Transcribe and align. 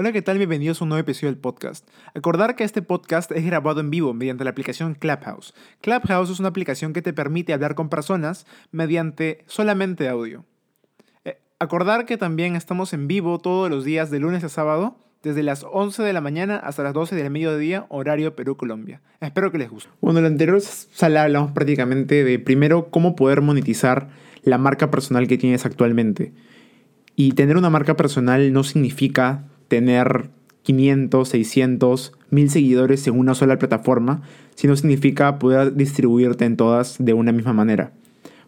Hola, 0.00 0.12
¿qué 0.12 0.22
tal? 0.22 0.38
Bienvenidos 0.38 0.80
a 0.80 0.84
un 0.84 0.90
nuevo 0.90 1.00
episodio 1.00 1.32
del 1.32 1.40
podcast. 1.40 1.84
Acordar 2.14 2.54
que 2.54 2.62
este 2.62 2.82
podcast 2.82 3.32
es 3.32 3.44
grabado 3.44 3.80
en 3.80 3.90
vivo 3.90 4.14
mediante 4.14 4.44
la 4.44 4.50
aplicación 4.50 4.94
Clubhouse. 4.94 5.54
Clubhouse 5.80 6.30
es 6.30 6.38
una 6.38 6.50
aplicación 6.50 6.92
que 6.92 7.02
te 7.02 7.12
permite 7.12 7.52
hablar 7.52 7.74
con 7.74 7.88
personas 7.88 8.46
mediante 8.70 9.42
solamente 9.48 10.08
audio. 10.08 10.44
Eh, 11.24 11.40
acordar 11.58 12.06
que 12.06 12.16
también 12.16 12.54
estamos 12.54 12.92
en 12.92 13.08
vivo 13.08 13.40
todos 13.40 13.68
los 13.70 13.84
días 13.84 14.08
de 14.12 14.20
lunes 14.20 14.44
a 14.44 14.48
sábado, 14.48 14.96
desde 15.24 15.42
las 15.42 15.66
11 15.68 16.04
de 16.04 16.12
la 16.12 16.20
mañana 16.20 16.58
hasta 16.58 16.84
las 16.84 16.94
12 16.94 17.16
del 17.16 17.32
mediodía, 17.32 17.86
horario 17.88 18.36
Perú-Colombia. 18.36 19.00
Espero 19.20 19.50
que 19.50 19.58
les 19.58 19.68
guste. 19.68 19.90
Bueno, 20.00 20.20
en 20.20 20.26
la 20.26 20.30
anterior 20.30 20.60
sala 20.60 21.24
hablamos 21.24 21.50
prácticamente 21.50 22.22
de 22.22 22.38
primero 22.38 22.90
cómo 22.90 23.16
poder 23.16 23.40
monetizar 23.42 24.10
la 24.44 24.58
marca 24.58 24.92
personal 24.92 25.26
que 25.26 25.38
tienes 25.38 25.66
actualmente. 25.66 26.34
Y 27.16 27.32
tener 27.32 27.56
una 27.56 27.68
marca 27.68 27.96
personal 27.96 28.52
no 28.52 28.62
significa 28.62 29.48
tener 29.68 30.30
500, 30.62 31.28
600, 31.28 32.12
1000 32.30 32.50
seguidores 32.50 33.06
en 33.06 33.18
una 33.18 33.34
sola 33.34 33.58
plataforma, 33.58 34.22
sino 34.54 34.76
significa 34.76 35.38
poder 35.38 35.74
distribuirte 35.74 36.44
en 36.44 36.56
todas 36.56 36.96
de 36.98 37.14
una 37.14 37.32
misma 37.32 37.52
manera. 37.52 37.92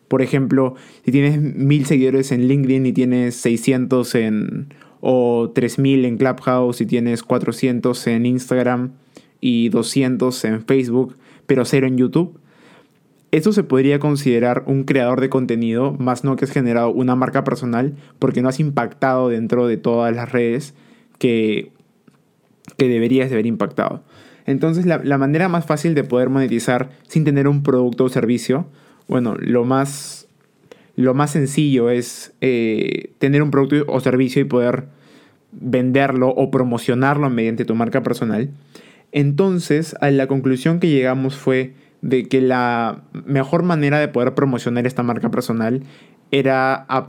Por 0.09 0.23
ejemplo, 0.23 0.75
si 1.05 1.13
tienes 1.13 1.41
1000 1.41 1.87
seguidores 1.87 2.33
en 2.33 2.49
LinkedIn 2.49 2.85
y 2.85 2.93
tienes 2.93 3.37
600 3.37 4.15
en 4.17 4.75
o 5.01 5.51
3000 5.55 6.05
en 6.05 6.19
Clubhouse 6.19 6.81
y 6.81 6.87
tienes 6.87 7.23
400 7.23 8.07
en 8.09 8.27
Instagram 8.27 8.91
y 9.41 9.71
200 9.71 10.45
en 10.45 10.63
Facebook, 10.65 11.17
pero 11.47 11.65
cero 11.65 11.87
en 11.87 11.97
YouTube, 11.97 12.39
eso 13.31 13.53
se 13.53 13.63
podría 13.63 13.99
considerar 13.99 14.65
un 14.67 14.85
creador 14.85 15.21
de 15.21 15.31
contenido, 15.31 15.93
más 15.99 16.25
no 16.25 16.37
que 16.37 16.45
has 16.45 16.51
generado 16.51 16.91
una 16.91 17.15
marca 17.15 17.45
personal, 17.45 17.95
porque 18.19 18.43
no 18.43 18.49
has 18.49 18.61
impactado 18.61 19.29
dentro 19.29 19.67
de 19.69 19.77
todas 19.77 20.15
las 20.15 20.31
redes 20.31 20.75
que, 21.21 21.71
que 22.77 22.89
deberías 22.89 23.29
de 23.31 23.37
haber 23.37 23.47
impactado. 23.47 24.03
Entonces, 24.47 24.87
la, 24.87 25.19
manera 25.19 25.49
más 25.49 25.65
fácil 25.65 25.95
de 25.95 26.03
poder 26.03 26.29
monetizar 26.31 26.91
sin 27.07 27.25
tener 27.25 27.47
un 27.47 27.63
producto 27.63 28.05
o 28.05 28.09
servicio, 28.09 28.67
bueno, 29.07 29.37
lo 29.39 29.65
más, 29.65 30.27
lo 30.97 31.15
más 31.15 31.31
sencillo 31.31 31.91
es 31.91 32.33
eh, 32.41 33.13
tener 33.19 33.43
un 33.43 33.53
producto 33.53 33.85
o 33.87 34.01
servicio 34.01 34.43
y 34.43 34.47
poder 34.47 34.87
venderlo 35.53 36.31
o 36.31 36.51
promocionarlo 36.51 37.31
mediante 37.31 37.65
tu 37.65 37.77
marca 37.77 38.03
personal. 38.03 38.51
Entonces, 39.13 39.95
a 40.01 40.11
la 40.11 40.27
conclusión 40.27 40.81
que 40.81 40.89
llegamos 40.89 41.37
fue 41.37 41.75
de 42.03 42.27
que 42.29 42.41
la 42.41 43.03
mejor 43.27 43.63
manera 43.63 44.01
de 44.01 44.09
poder 44.09 44.35
promocionar 44.35 44.87
esta 44.87 45.03
marca 45.03 45.31
personal 45.31 45.83
era 46.31 46.87
a, 46.89 47.07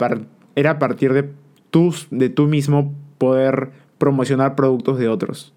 era 0.54 0.70
a 0.72 0.78
partir 0.78 1.12
de, 1.12 1.30
tus, 1.70 2.08
de 2.10 2.28
tú 2.28 2.46
mismo 2.46 2.94
poder 3.18 3.70
promocionar 4.02 4.56
productos 4.56 4.98
de 4.98 5.06
otros, 5.06 5.54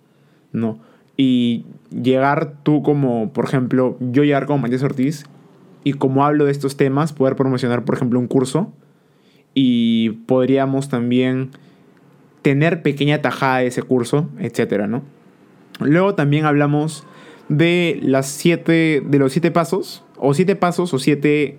¿no? 0.51 0.77
Y 1.17 1.65
llegar 1.89 2.57
tú 2.61 2.83
como, 2.83 3.33
por 3.33 3.45
ejemplo, 3.45 3.97
yo 3.99 4.23
llegar 4.23 4.45
como 4.45 4.59
Matías 4.59 4.83
Ortiz 4.83 5.25
y 5.83 5.93
como 5.93 6.23
hablo 6.23 6.45
de 6.45 6.51
estos 6.51 6.77
temas, 6.77 7.11
poder 7.11 7.35
promocionar, 7.35 7.85
por 7.85 7.95
ejemplo, 7.95 8.19
un 8.19 8.27
curso 8.27 8.71
y 9.55 10.11
podríamos 10.27 10.89
también 10.89 11.49
tener 12.43 12.83
pequeña 12.83 13.19
tajada 13.19 13.57
de 13.57 13.67
ese 13.67 13.81
curso, 13.81 14.29
etcétera, 14.38 14.85
¿no? 14.85 15.01
Luego 15.79 16.13
también 16.13 16.45
hablamos 16.45 17.03
de 17.49 17.97
las 18.03 18.27
siete, 18.27 19.01
de 19.03 19.17
los 19.17 19.31
siete 19.31 19.49
pasos, 19.49 20.03
o 20.17 20.35
siete 20.35 20.55
pasos 20.55 20.93
o 20.93 20.99
siete 20.99 21.57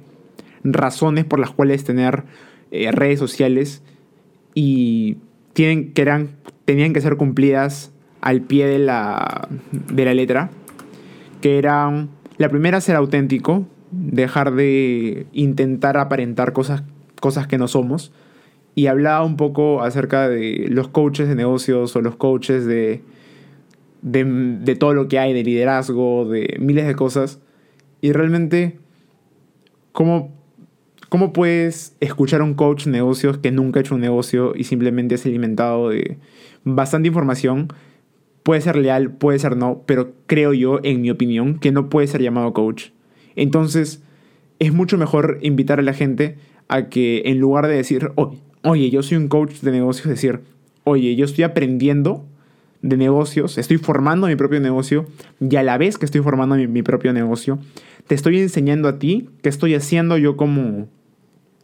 razones 0.62 1.24
por 1.24 1.40
las 1.40 1.50
cuales 1.50 1.82
tener 1.82 2.22
eh, 2.70 2.92
redes 2.92 3.18
sociales 3.18 3.82
y 4.54 5.16
tienen, 5.52 5.92
que 5.92 6.02
eran 6.02 6.36
tenían 6.66 6.92
que 6.92 7.00
ser 7.00 7.16
cumplidas 7.16 7.92
al 8.20 8.42
pie 8.42 8.66
de 8.66 8.78
la, 8.78 9.48
de 9.70 10.04
la 10.04 10.12
letra, 10.12 10.50
que 11.40 11.58
eran, 11.58 12.10
la 12.36 12.50
primera 12.50 12.80
ser 12.80 12.96
auténtico, 12.96 13.66
dejar 13.92 14.54
de 14.54 15.26
intentar 15.32 15.96
aparentar 15.96 16.52
cosas, 16.52 16.82
cosas 17.20 17.46
que 17.46 17.56
no 17.56 17.68
somos, 17.68 18.12
y 18.74 18.88
hablaba 18.88 19.24
un 19.24 19.36
poco 19.36 19.82
acerca 19.82 20.28
de 20.28 20.66
los 20.68 20.88
coaches 20.88 21.28
de 21.28 21.34
negocios 21.34 21.96
o 21.96 22.02
los 22.02 22.16
coaches 22.16 22.66
de, 22.66 23.00
de, 24.02 24.24
de 24.24 24.76
todo 24.76 24.92
lo 24.92 25.08
que 25.08 25.18
hay, 25.18 25.32
de 25.32 25.44
liderazgo, 25.44 26.28
de 26.28 26.56
miles 26.58 26.86
de 26.86 26.96
cosas, 26.96 27.40
y 28.00 28.12
realmente, 28.12 28.78
¿cómo 29.92 30.34
¿Cómo 31.08 31.32
puedes 31.32 31.96
escuchar 32.00 32.40
a 32.40 32.44
un 32.44 32.54
coach 32.54 32.86
negocios 32.86 33.38
que 33.38 33.52
nunca 33.52 33.78
ha 33.78 33.82
hecho 33.82 33.94
un 33.94 34.00
negocio 34.00 34.54
y 34.56 34.64
simplemente 34.64 35.14
es 35.14 35.24
alimentado 35.24 35.90
de 35.90 36.18
bastante 36.64 37.06
información? 37.06 37.68
Puede 38.42 38.60
ser 38.60 38.76
leal, 38.76 39.12
puede 39.12 39.38
ser 39.38 39.56
no, 39.56 39.82
pero 39.86 40.12
creo 40.26 40.52
yo, 40.52 40.80
en 40.82 41.02
mi 41.02 41.10
opinión, 41.10 41.60
que 41.60 41.70
no 41.70 41.88
puede 41.90 42.08
ser 42.08 42.22
llamado 42.22 42.52
coach. 42.52 42.90
Entonces, 43.36 44.02
es 44.58 44.72
mucho 44.72 44.98
mejor 44.98 45.38
invitar 45.42 45.78
a 45.78 45.82
la 45.82 45.92
gente 45.92 46.38
a 46.68 46.88
que 46.88 47.22
en 47.26 47.38
lugar 47.38 47.68
de 47.68 47.76
decir, 47.76 48.10
oye, 48.62 48.90
yo 48.90 49.02
soy 49.04 49.16
un 49.16 49.28
coach 49.28 49.60
de 49.60 49.70
negocios, 49.70 50.08
decir, 50.08 50.40
oye, 50.82 51.14
yo 51.14 51.24
estoy 51.24 51.44
aprendiendo 51.44 52.24
de 52.82 52.96
negocios, 52.96 53.58
estoy 53.58 53.78
formando 53.78 54.26
mi 54.26 54.36
propio 54.36 54.60
negocio 54.60 55.06
y 55.40 55.54
a 55.56 55.62
la 55.62 55.78
vez 55.78 55.98
que 55.98 56.04
estoy 56.04 56.20
formando 56.20 56.56
mi, 56.56 56.66
mi 56.66 56.82
propio 56.82 57.12
negocio, 57.12 57.58
te 58.06 58.14
estoy 58.14 58.38
enseñando 58.40 58.88
a 58.88 58.98
ti 58.98 59.28
qué 59.42 59.48
estoy 59.48 59.74
haciendo 59.74 60.18
yo 60.18 60.36
como, 60.36 60.88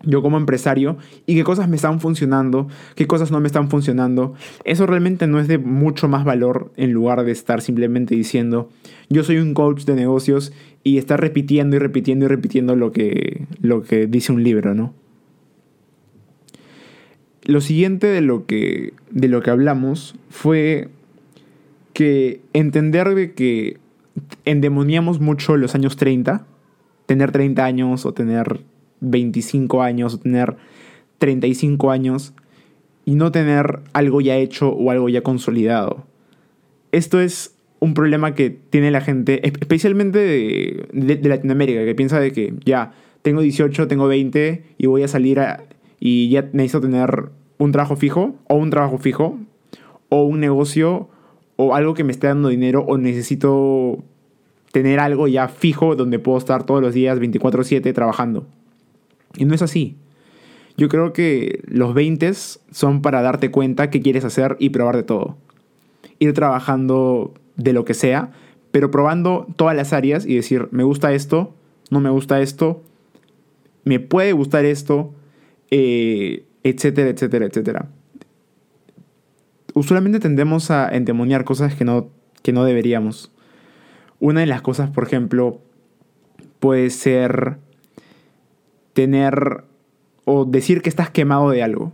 yo 0.05 0.23
como 0.23 0.37
empresario 0.37 0.97
y 1.27 1.35
qué 1.35 1.45
cosas 1.45 1.69
me 1.69 1.77
están 1.77 2.01
funcionando, 2.01 2.69
qué 2.95 3.07
cosas 3.07 3.31
no 3.31 3.41
me 3.41 3.47
están 3.47 3.71
funcionando. 3.71 4.35
Eso 4.65 4.87
realmente 4.87 5.27
no 5.27 5.41
es 5.41 5.49
de 5.49 5.59
mucho 5.59 6.09
más 6.09 6.25
valor 6.25 6.73
en 6.77 6.93
lugar 6.93 7.25
de 7.25 7.33
estar 7.33 7.61
simplemente 7.61 8.15
diciendo, 8.15 8.71
yo 9.09 9.25
soy 9.25 9.39
un 9.39 9.55
coach 9.55 9.85
de 9.85 9.95
negocios 9.95 10.53
y 10.85 10.99
estar 10.99 11.21
repitiendo 11.21 11.77
y 11.77 11.79
repitiendo 11.79 12.25
y 12.25 12.29
repitiendo 12.29 12.77
lo 12.77 12.93
que, 12.93 13.47
lo 13.61 13.83
que 13.83 14.07
dice 14.07 14.33
un 14.33 14.43
libro, 14.43 14.75
¿no? 14.75 14.95
Lo 17.45 17.61
siguiente 17.61 18.07
de 18.07 18.21
lo 18.21 18.47
que, 18.47 18.95
de 19.11 19.29
lo 19.29 19.43
que 19.43 19.51
hablamos 19.51 20.15
fue 20.31 20.89
que 21.93 22.41
entender 22.53 23.15
de 23.15 23.33
que 23.33 23.79
endemoniamos 24.45 25.21
mucho 25.21 25.57
los 25.57 25.75
años 25.75 25.97
30, 25.97 26.47
tener 27.07 27.33
30 27.33 27.65
años 27.65 28.07
o 28.07 28.13
tener 28.13 28.61
25 29.03 29.83
años 29.83 30.21
tener 30.21 30.57
35 31.19 31.91
años 31.91 32.33
y 33.05 33.15
no 33.15 33.31
tener 33.31 33.81
algo 33.93 34.21
ya 34.21 34.37
hecho 34.37 34.71
o 34.71 34.91
algo 34.91 35.09
ya 35.09 35.23
consolidado. 35.23 36.05
Esto 36.93 37.21
es 37.21 37.55
un 37.81 37.95
problema 37.95 38.35
que 38.35 38.51
tiene 38.51 38.91
la 38.91 39.01
gente, 39.01 39.47
especialmente 39.47 40.19
de, 40.19 41.21
Latinoamérica, 41.23 41.85
que 41.85 41.95
piensa 41.95 42.21
de 42.21 42.33
que 42.33 42.55
ya 42.65 42.93
tengo 43.23 43.41
18, 43.41 43.89
tengo 43.89 44.07
20 44.07 44.63
y 44.79 44.87
voy 44.87 45.03
a 45.03 45.09
salir 45.09 45.41
y 45.99 46.29
ya 46.29 46.49
necesito 46.53 46.81
tener 46.81 47.31
un 47.59 47.73
trabajo 47.73 47.97
fijo 47.97 48.37
o 48.49 48.55
un 48.57 48.71
trabajo 48.71 48.99
fijo 48.99 49.39
o 50.09 50.23
un 50.23 50.41
negocio 50.41 51.09
o 51.57 51.75
algo 51.75 51.95
que 51.95 52.05
me 52.05 52.13
esté 52.13 52.29
dando 52.29 52.49
dinero 52.49 52.84
o 52.87 52.99
necesito 52.99 54.05
tener 54.73 55.01
algo 55.01 55.29
ya 55.29 55.49
fijo 55.49 55.97
donde 55.97 56.19
puedo 56.19 56.39
estar 56.39 56.65
todos 56.65 56.81
los 56.81 56.95
días 56.95 57.19
24/7 57.19 57.93
trabajando. 57.93 58.47
Y 59.37 59.44
no 59.44 59.54
es 59.54 59.62
así. 59.62 59.97
Yo 60.76 60.88
creo 60.88 61.12
que 61.12 61.62
los 61.66 61.94
20 61.94 62.32
son 62.34 63.03
para 63.03 63.22
darte 63.22 63.50
cuenta 63.50 63.91
qué 63.91 64.00
quieres 64.00 64.25
hacer 64.25 64.56
y 64.59 64.70
probar 64.70 64.97
de 64.97 65.03
todo. 65.03 65.37
Ir 66.19 66.32
trabajando 66.32 67.34
de 67.56 67.72
lo 67.72 67.84
que 67.84 67.94
sea, 67.94 68.32
pero 68.71 68.91
probando 68.91 69.47
todas 69.56 69.76
las 69.76 69.92
áreas 69.92 70.26
y 70.26 70.34
decir, 70.34 70.69
me 70.71 70.82
gusta 70.82 71.12
esto, 71.12 71.54
no 71.91 72.00
me 72.00 72.10
gusta 72.10 72.41
esto, 72.41 72.82
me 73.84 74.00
puede 74.00 74.32
gustar 74.32 74.65
esto, 74.65 75.12
eh, 75.71 76.44
etcétera, 76.62 77.10
etcétera, 77.10 77.47
etcétera. 77.47 77.88
Usualmente 79.75 80.21
tendemos 80.21 80.71
a 80.71 80.88
endemoniar 80.88 81.45
cosas 81.45 81.74
que 81.74 81.84
no, 81.84 82.09
que 82.42 82.53
no 82.53 82.65
deberíamos. 82.65 83.30
Una 84.21 84.41
de 84.41 84.47
las 84.47 84.62
cosas, 84.62 84.91
por 84.91 85.04
ejemplo, 85.04 85.60
puede 86.60 86.91
ser 86.91 87.59
tener 88.92 89.65
o 90.24 90.44
decir 90.44 90.83
que 90.83 90.89
estás 90.89 91.10
quemado 91.10 91.50
de 91.50 91.62
algo. 91.62 91.92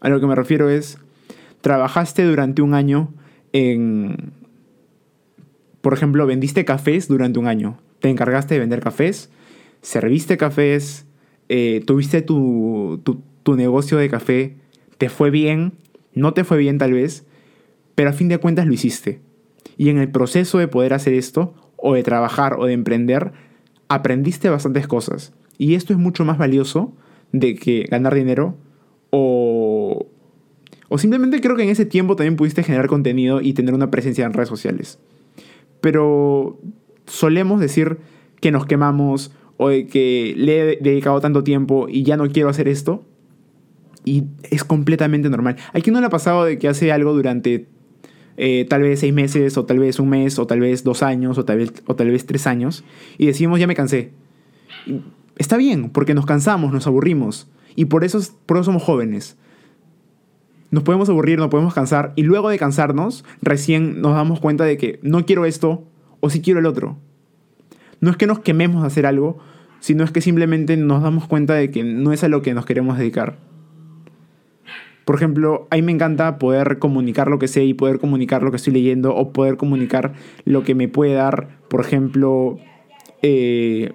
A 0.00 0.08
lo 0.08 0.20
que 0.20 0.26
me 0.26 0.34
refiero 0.34 0.68
es, 0.68 0.98
trabajaste 1.60 2.24
durante 2.24 2.62
un 2.62 2.74
año 2.74 3.08
en, 3.52 4.32
por 5.80 5.94
ejemplo, 5.94 6.26
vendiste 6.26 6.64
cafés 6.64 7.08
durante 7.08 7.38
un 7.38 7.46
año. 7.46 7.78
Te 8.00 8.08
encargaste 8.08 8.54
de 8.54 8.60
vender 8.60 8.80
cafés, 8.80 9.30
serviste 9.80 10.36
cafés, 10.36 11.06
eh, 11.48 11.82
tuviste 11.86 12.22
tu, 12.22 13.00
tu, 13.04 13.22
tu 13.42 13.56
negocio 13.56 13.98
de 13.98 14.10
café, 14.10 14.56
te 14.98 15.08
fue 15.08 15.30
bien, 15.30 15.72
no 16.12 16.34
te 16.34 16.44
fue 16.44 16.58
bien 16.58 16.78
tal 16.78 16.92
vez, 16.92 17.24
pero 17.94 18.10
a 18.10 18.12
fin 18.12 18.28
de 18.28 18.38
cuentas 18.38 18.66
lo 18.66 18.74
hiciste. 18.74 19.20
Y 19.78 19.88
en 19.88 19.98
el 19.98 20.10
proceso 20.10 20.58
de 20.58 20.68
poder 20.68 20.92
hacer 20.92 21.14
esto, 21.14 21.54
o 21.76 21.94
de 21.94 22.02
trabajar 22.02 22.54
o 22.58 22.66
de 22.66 22.72
emprender, 22.72 23.32
aprendiste 23.88 24.50
bastantes 24.50 24.86
cosas. 24.86 25.32
Y 25.58 25.74
esto 25.74 25.92
es 25.92 25.98
mucho 25.98 26.24
más 26.24 26.38
valioso 26.38 26.92
de 27.32 27.54
que 27.54 27.84
ganar 27.90 28.14
dinero 28.14 28.56
o, 29.10 30.06
O 30.88 30.98
simplemente 30.98 31.40
creo 31.40 31.56
que 31.56 31.62
en 31.62 31.70
ese 31.70 31.86
tiempo 31.86 32.16
también 32.16 32.36
pudiste 32.36 32.62
generar 32.62 32.86
contenido 32.86 33.40
y 33.40 33.52
tener 33.52 33.74
una 33.74 33.90
presencia 33.90 34.24
en 34.24 34.32
redes 34.32 34.48
sociales. 34.48 34.98
Pero 35.80 36.58
solemos 37.06 37.60
decir 37.60 37.98
que 38.40 38.50
nos 38.50 38.66
quemamos 38.66 39.32
o 39.56 39.68
de 39.68 39.86
que 39.86 40.34
le 40.36 40.58
he 40.58 40.76
dedicado 40.80 41.20
tanto 41.20 41.42
tiempo 41.42 41.86
y 41.88 42.02
ya 42.02 42.16
no 42.16 42.28
quiero 42.30 42.48
hacer 42.48 42.68
esto. 42.68 43.04
Y 44.04 44.24
es 44.50 44.62
completamente 44.62 45.28
normal. 45.30 45.56
¿A 45.72 45.80
quién 45.80 45.94
no 45.94 46.00
le 46.00 46.06
ha 46.06 46.10
pasado 46.10 46.44
de 46.44 46.58
que 46.58 46.68
hace 46.68 46.92
algo 46.92 47.12
durante 47.12 47.66
eh, 48.36 48.66
tal 48.68 48.82
vez 48.82 49.00
seis 49.00 49.12
meses, 49.12 49.56
o 49.56 49.64
tal 49.64 49.78
vez 49.78 49.98
un 49.98 50.10
mes, 50.10 50.38
o 50.38 50.46
tal 50.46 50.60
vez 50.60 50.84
dos 50.84 51.02
años, 51.02 51.38
o 51.38 51.44
tal 51.44 51.58
vez, 51.58 51.72
o 51.86 51.96
tal 51.96 52.10
vez 52.10 52.26
tres 52.26 52.46
años, 52.46 52.84
y 53.18 53.26
decimos 53.26 53.58
ya 53.58 53.66
me 53.66 53.74
cansé? 53.74 54.10
Está 55.36 55.56
bien, 55.56 55.90
porque 55.90 56.14
nos 56.14 56.26
cansamos, 56.26 56.72
nos 56.72 56.86
aburrimos. 56.86 57.48
Y 57.74 57.86
por 57.86 58.04
eso, 58.04 58.20
por 58.46 58.56
eso 58.56 58.64
somos 58.64 58.82
jóvenes. 58.82 59.36
Nos 60.70 60.82
podemos 60.82 61.08
aburrir, 61.08 61.38
nos 61.38 61.48
podemos 61.48 61.74
cansar, 61.74 62.12
y 62.16 62.22
luego 62.22 62.48
de 62.48 62.58
cansarnos, 62.58 63.24
recién 63.40 64.00
nos 64.00 64.14
damos 64.14 64.40
cuenta 64.40 64.64
de 64.64 64.76
que 64.76 64.98
no 65.02 65.24
quiero 65.24 65.44
esto, 65.44 65.84
o 66.20 66.30
sí 66.30 66.40
quiero 66.40 66.60
el 66.60 66.66
otro. 66.66 66.96
No 68.00 68.10
es 68.10 68.16
que 68.16 68.26
nos 68.26 68.40
quememos 68.40 68.82
a 68.82 68.86
hacer 68.86 69.06
algo, 69.06 69.38
sino 69.80 70.04
es 70.04 70.10
que 70.10 70.20
simplemente 70.20 70.76
nos 70.76 71.02
damos 71.02 71.26
cuenta 71.26 71.54
de 71.54 71.70
que 71.70 71.84
no 71.84 72.12
es 72.12 72.24
a 72.24 72.28
lo 72.28 72.42
que 72.42 72.54
nos 72.54 72.66
queremos 72.66 72.98
dedicar. 72.98 73.38
Por 75.04 75.14
ejemplo, 75.14 75.68
a 75.70 75.76
mí 75.76 75.82
me 75.82 75.92
encanta 75.92 76.38
poder 76.38 76.80
comunicar 76.80 77.28
lo 77.28 77.38
que 77.38 77.46
sé 77.46 77.64
y 77.64 77.74
poder 77.74 78.00
comunicar 78.00 78.42
lo 78.42 78.50
que 78.50 78.56
estoy 78.56 78.72
leyendo 78.72 79.14
o 79.14 79.32
poder 79.32 79.56
comunicar 79.56 80.14
lo 80.44 80.64
que 80.64 80.74
me 80.74 80.88
puede 80.88 81.14
dar, 81.14 81.60
por 81.68 81.80
ejemplo, 81.80 82.58
eh, 83.22 83.92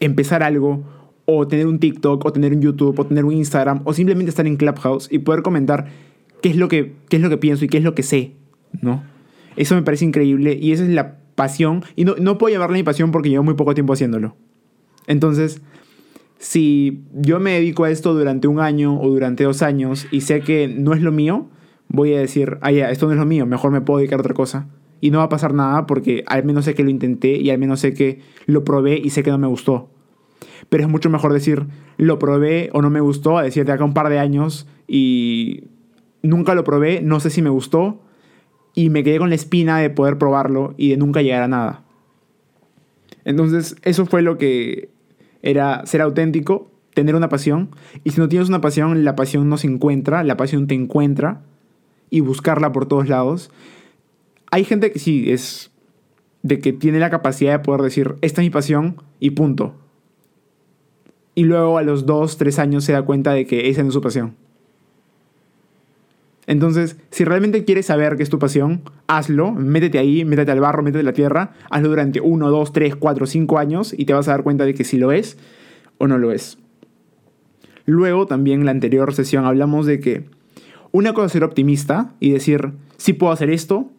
empezar 0.00 0.42
algo 0.42 0.84
o 1.24 1.46
tener 1.46 1.66
un 1.66 1.78
TikTok 1.78 2.24
o 2.24 2.32
tener 2.32 2.52
un 2.52 2.62
YouTube 2.62 2.98
o 2.98 3.06
tener 3.06 3.24
un 3.24 3.32
Instagram 3.32 3.82
o 3.84 3.92
simplemente 3.92 4.30
estar 4.30 4.46
en 4.46 4.56
Clubhouse 4.56 5.08
y 5.10 5.18
poder 5.18 5.42
comentar 5.42 5.86
qué 6.40 6.48
es 6.48 6.56
lo 6.56 6.68
que, 6.68 6.94
qué 7.08 7.16
es 7.16 7.22
lo 7.22 7.28
que 7.28 7.36
pienso 7.36 7.64
y 7.64 7.68
qué 7.68 7.78
es 7.78 7.84
lo 7.84 7.94
que 7.94 8.02
sé, 8.02 8.32
¿no? 8.80 9.02
Eso 9.56 9.74
me 9.74 9.82
parece 9.82 10.04
increíble 10.04 10.56
y 10.60 10.72
esa 10.72 10.84
es 10.84 10.90
la 10.90 11.16
pasión. 11.34 11.84
Y 11.96 12.04
no, 12.04 12.14
no 12.16 12.38
puedo 12.38 12.52
llamarle 12.52 12.78
mi 12.78 12.82
pasión 12.82 13.10
porque 13.10 13.28
llevo 13.28 13.44
muy 13.44 13.54
poco 13.54 13.74
tiempo 13.74 13.92
haciéndolo. 13.92 14.36
Entonces, 15.06 15.60
si 16.38 17.02
yo 17.12 17.40
me 17.40 17.52
dedico 17.52 17.84
a 17.84 17.90
esto 17.90 18.14
durante 18.14 18.48
un 18.48 18.60
año 18.60 19.00
o 19.00 19.08
durante 19.08 19.44
dos 19.44 19.62
años 19.62 20.06
y 20.10 20.20
sé 20.22 20.40
que 20.40 20.68
no 20.68 20.94
es 20.94 21.02
lo 21.02 21.12
mío, 21.12 21.48
voy 21.88 22.14
a 22.14 22.20
decir, 22.20 22.58
ah, 22.60 22.70
ya, 22.70 22.90
esto 22.90 23.06
no 23.06 23.12
es 23.12 23.18
lo 23.18 23.26
mío, 23.26 23.46
mejor 23.46 23.70
me 23.72 23.80
puedo 23.80 23.98
dedicar 23.98 24.18
a 24.18 24.22
otra 24.22 24.34
cosa. 24.34 24.68
Y 25.00 25.10
no 25.10 25.18
va 25.18 25.24
a 25.24 25.28
pasar 25.28 25.54
nada 25.54 25.86
porque 25.86 26.24
al 26.26 26.44
menos 26.44 26.64
sé 26.64 26.74
que 26.74 26.84
lo 26.84 26.90
intenté 26.90 27.36
y 27.36 27.50
al 27.50 27.58
menos 27.58 27.80
sé 27.80 27.94
que 27.94 28.20
lo 28.46 28.64
probé 28.64 28.98
y 28.98 29.10
sé 29.10 29.22
que 29.22 29.30
no 29.30 29.38
me 29.38 29.46
gustó. 29.46 29.90
Pero 30.68 30.84
es 30.84 30.88
mucho 30.88 31.10
mejor 31.10 31.32
decir, 31.32 31.66
lo 31.96 32.18
probé 32.18 32.70
o 32.72 32.82
no 32.82 32.90
me 32.90 33.00
gustó, 33.00 33.38
a 33.38 33.42
decir 33.42 33.64
de 33.64 33.72
acá 33.72 33.84
un 33.84 33.94
par 33.94 34.08
de 34.08 34.18
años 34.18 34.66
y 34.86 35.64
nunca 36.22 36.54
lo 36.54 36.64
probé, 36.64 37.00
no 37.00 37.20
sé 37.20 37.30
si 37.30 37.42
me 37.42 37.50
gustó 37.50 38.00
y 38.74 38.90
me 38.90 39.02
quedé 39.02 39.18
con 39.18 39.28
la 39.28 39.34
espina 39.34 39.78
de 39.78 39.90
poder 39.90 40.18
probarlo 40.18 40.74
y 40.76 40.90
de 40.90 40.96
nunca 40.96 41.22
llegar 41.22 41.42
a 41.42 41.48
nada. 41.48 41.84
Entonces, 43.24 43.76
eso 43.82 44.06
fue 44.06 44.22
lo 44.22 44.38
que 44.38 44.90
era 45.42 45.84
ser 45.86 46.00
auténtico, 46.00 46.70
tener 46.94 47.14
una 47.14 47.28
pasión. 47.28 47.70
Y 48.04 48.10
si 48.10 48.20
no 48.20 48.28
tienes 48.28 48.48
una 48.48 48.60
pasión, 48.60 49.04
la 49.04 49.16
pasión 49.16 49.48
no 49.48 49.56
se 49.58 49.66
encuentra, 49.66 50.24
la 50.24 50.36
pasión 50.36 50.66
te 50.66 50.74
encuentra 50.74 51.42
y 52.10 52.20
buscarla 52.20 52.72
por 52.72 52.86
todos 52.86 53.08
lados. 53.08 53.50
Hay 54.50 54.64
gente 54.64 54.92
que 54.92 54.98
sí 54.98 55.30
es 55.30 55.70
de 56.42 56.60
que 56.60 56.72
tiene 56.72 56.98
la 56.98 57.10
capacidad 57.10 57.52
de 57.52 57.58
poder 57.58 57.82
decir, 57.82 58.16
esta 58.22 58.40
es 58.40 58.46
mi 58.46 58.50
pasión 58.50 59.02
y 59.20 59.30
punto. 59.30 59.74
Y 61.34 61.44
luego 61.44 61.78
a 61.78 61.82
los 61.82 62.06
dos, 62.06 62.38
tres 62.38 62.58
años 62.58 62.84
se 62.84 62.92
da 62.92 63.02
cuenta 63.02 63.32
de 63.32 63.46
que 63.46 63.68
esa 63.68 63.82
no 63.82 63.88
es 63.88 63.94
su 63.94 64.00
pasión. 64.00 64.34
Entonces, 66.46 66.96
si 67.10 67.24
realmente 67.24 67.64
quieres 67.64 67.86
saber 67.86 68.16
qué 68.16 68.22
es 68.22 68.30
tu 68.30 68.38
pasión, 68.38 68.80
hazlo, 69.06 69.52
métete 69.52 69.98
ahí, 69.98 70.24
métete 70.24 70.50
al 70.50 70.60
barro, 70.60 70.82
métete 70.82 71.00
a 71.00 71.04
la 71.04 71.12
tierra, 71.12 71.52
hazlo 71.68 71.90
durante 71.90 72.22
1, 72.22 72.50
2, 72.50 72.72
3, 72.72 72.96
4, 72.96 73.26
5 73.26 73.58
años 73.58 73.94
y 73.96 74.06
te 74.06 74.14
vas 74.14 74.28
a 74.28 74.30
dar 74.30 74.42
cuenta 74.42 74.64
de 74.64 74.72
que 74.72 74.84
si 74.84 74.96
lo 74.96 75.12
es 75.12 75.36
o 75.98 76.08
no 76.08 76.16
lo 76.16 76.32
es. 76.32 76.56
Luego, 77.84 78.26
también 78.26 78.60
en 78.60 78.66
la 78.66 78.72
anterior 78.72 79.12
sesión 79.14 79.44
hablamos 79.44 79.84
de 79.84 80.00
que 80.00 80.24
una 80.98 81.12
cosa 81.12 81.26
es 81.26 81.32
ser 81.32 81.44
optimista 81.44 82.14
y 82.20 82.30
decir, 82.30 82.72
sí 82.96 83.12
puedo 83.12 83.32
hacer 83.32 83.50
esto, 83.50 83.90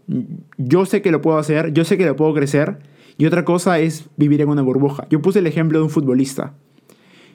yo 0.58 0.86
sé 0.86 1.02
que 1.02 1.12
lo 1.12 1.22
puedo 1.22 1.38
hacer, 1.38 1.74
yo 1.74 1.86
sé 1.86 1.98
que 1.98 2.06
lo 2.06 2.16
puedo 2.16 2.34
crecer, 2.34 2.80
y 3.18 3.26
otra 3.26 3.46
cosa 3.46 3.80
es 3.80 4.10
vivir 4.18 4.42
en 4.42 4.50
una 4.50 4.62
burbuja. 4.62 5.08
Yo 5.10 5.22
puse 5.22 5.40
el 5.40 5.48
ejemplo 5.48 5.80
de 5.80 5.84
un 5.84 5.90
futbolista. 5.90 6.54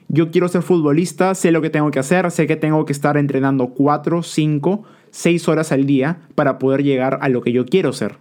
Yo 0.07 0.31
quiero 0.31 0.47
ser 0.47 0.61
futbolista, 0.61 1.33
sé 1.35 1.51
lo 1.51 1.61
que 1.61 1.69
tengo 1.69 1.89
que 1.91 1.99
hacer, 1.99 2.29
sé 2.31 2.47
que 2.47 2.55
tengo 2.55 2.85
que 2.85 2.93
estar 2.93 3.17
entrenando 3.17 3.69
4, 3.69 4.21
5, 4.21 4.83
seis 5.09 5.47
horas 5.47 5.71
al 5.71 5.85
día 5.85 6.19
para 6.35 6.59
poder 6.59 6.83
llegar 6.83 7.19
a 7.21 7.29
lo 7.29 7.41
que 7.41 7.51
yo 7.51 7.65
quiero 7.65 7.93
ser. 7.93 8.17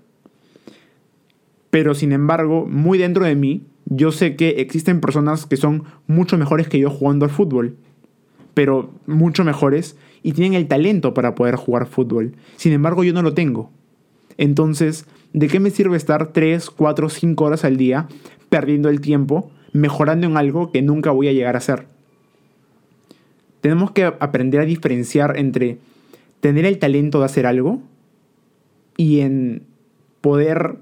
Pero 1.71 1.95
sin 1.95 2.13
embargo, 2.13 2.67
muy 2.67 2.99
dentro 2.99 3.25
de 3.25 3.35
mí, 3.35 3.67
yo 3.87 4.13
sé 4.13 4.37
que 4.37 4.61
existen 4.61 5.01
personas 5.01 5.45
que 5.45 5.57
son 5.57 5.85
mucho 6.07 6.39
mejores 6.39 6.69
que 6.69 6.79
yo 6.79 6.89
jugando 6.89 7.25
al 7.25 7.31
fútbol. 7.31 7.77
Pero 8.55 8.93
mucho 9.07 9.45
mejores 9.45 9.97
y 10.25 10.33
tienen 10.33 10.55
el 10.55 10.67
talento 10.67 11.13
para 11.13 11.35
poder 11.35 11.55
jugar 11.55 11.87
fútbol. 11.87 12.33
Sin 12.57 12.73
embargo, 12.73 13.05
yo 13.05 13.13
no 13.13 13.21
lo 13.21 13.35
tengo. 13.35 13.71
Entonces, 14.39 15.05
¿de 15.35 15.49
qué 15.49 15.61
me 15.61 15.71
sirve 15.71 15.99
estar 15.99 16.33
3, 16.33 16.71
4, 16.71 17.09
5 17.11 17.45
horas 17.45 17.65
al 17.65 17.77
día 17.77 18.09
perdiendo 18.49 18.89
el 18.89 19.03
tiempo, 19.03 19.51
mejorando 19.73 20.27
en 20.27 20.39
algo 20.39 20.73
que 20.73 20.81
nunca 20.81 21.11
voy 21.11 21.29
a 21.29 21.33
llegar 21.35 21.57
a 21.57 21.61
ser? 21.61 21.87
Tenemos 23.61 23.91
que 23.91 24.05
aprender 24.05 24.63
a 24.63 24.65
diferenciar 24.65 25.39
entre 25.39 25.79
tener 26.41 26.65
el 26.65 26.79
talento 26.79 27.19
de 27.19 27.27
hacer 27.27 27.45
algo 27.45 27.83
y 28.97 29.21
en 29.21 29.67
poder 30.23 30.77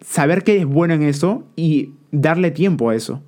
saber 0.00 0.42
que 0.42 0.54
eres 0.54 0.66
bueno 0.66 0.94
en 0.94 1.04
eso 1.04 1.44
y 1.54 1.92
darle 2.10 2.50
tiempo 2.50 2.90
a 2.90 2.96
eso. 2.96 3.22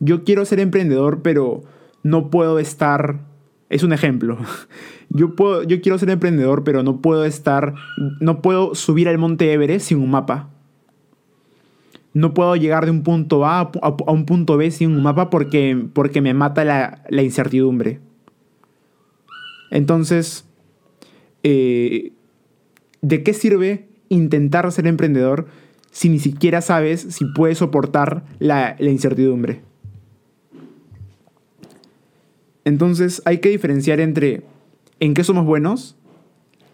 Yo 0.00 0.24
quiero 0.24 0.46
ser 0.46 0.60
emprendedor, 0.60 1.20
pero 1.20 1.62
no 2.04 2.30
puedo 2.30 2.60
estar... 2.60 3.26
Es 3.68 3.82
un 3.82 3.92
ejemplo. 3.92 4.38
Yo, 5.10 5.34
puedo, 5.34 5.62
yo 5.62 5.80
quiero 5.80 5.98
ser 5.98 6.10
emprendedor, 6.10 6.64
pero 6.64 6.82
no 6.82 7.00
puedo 7.00 7.24
estar... 7.24 7.74
No 8.20 8.40
puedo 8.42 8.76
subir 8.76 9.08
al 9.08 9.18
monte 9.18 9.52
Everest 9.52 9.88
sin 9.88 9.98
un 9.98 10.10
mapa. 10.10 10.50
No 12.12 12.32
puedo 12.32 12.54
llegar 12.54 12.84
de 12.84 12.92
un 12.92 13.02
punto 13.02 13.44
A 13.44 13.72
a 13.82 14.12
un 14.12 14.24
punto 14.24 14.56
B 14.56 14.70
sin 14.70 14.92
un 14.92 15.02
mapa 15.02 15.30
porque, 15.30 15.86
porque 15.92 16.20
me 16.20 16.32
mata 16.32 16.64
la, 16.64 17.02
la 17.10 17.22
incertidumbre. 17.22 18.00
Entonces, 19.74 20.44
eh, 21.42 22.12
¿de 23.02 23.22
qué 23.22 23.34
sirve 23.34 23.88
intentar 24.08 24.70
ser 24.70 24.86
emprendedor 24.86 25.46
si 25.90 26.08
ni 26.08 26.18
siquiera 26.18 26.60
sabes 26.60 27.00
si 27.00 27.24
puedes 27.26 27.58
soportar 27.58 28.24
la, 28.38 28.76
incertidumbre? 28.78 29.62
Entonces 32.64 33.22
hay 33.24 33.38
que 33.38 33.50
diferenciar 33.50 34.00
entre 34.00 34.44
en 35.00 35.14
qué 35.14 35.24
somos 35.24 35.44
buenos, 35.44 35.96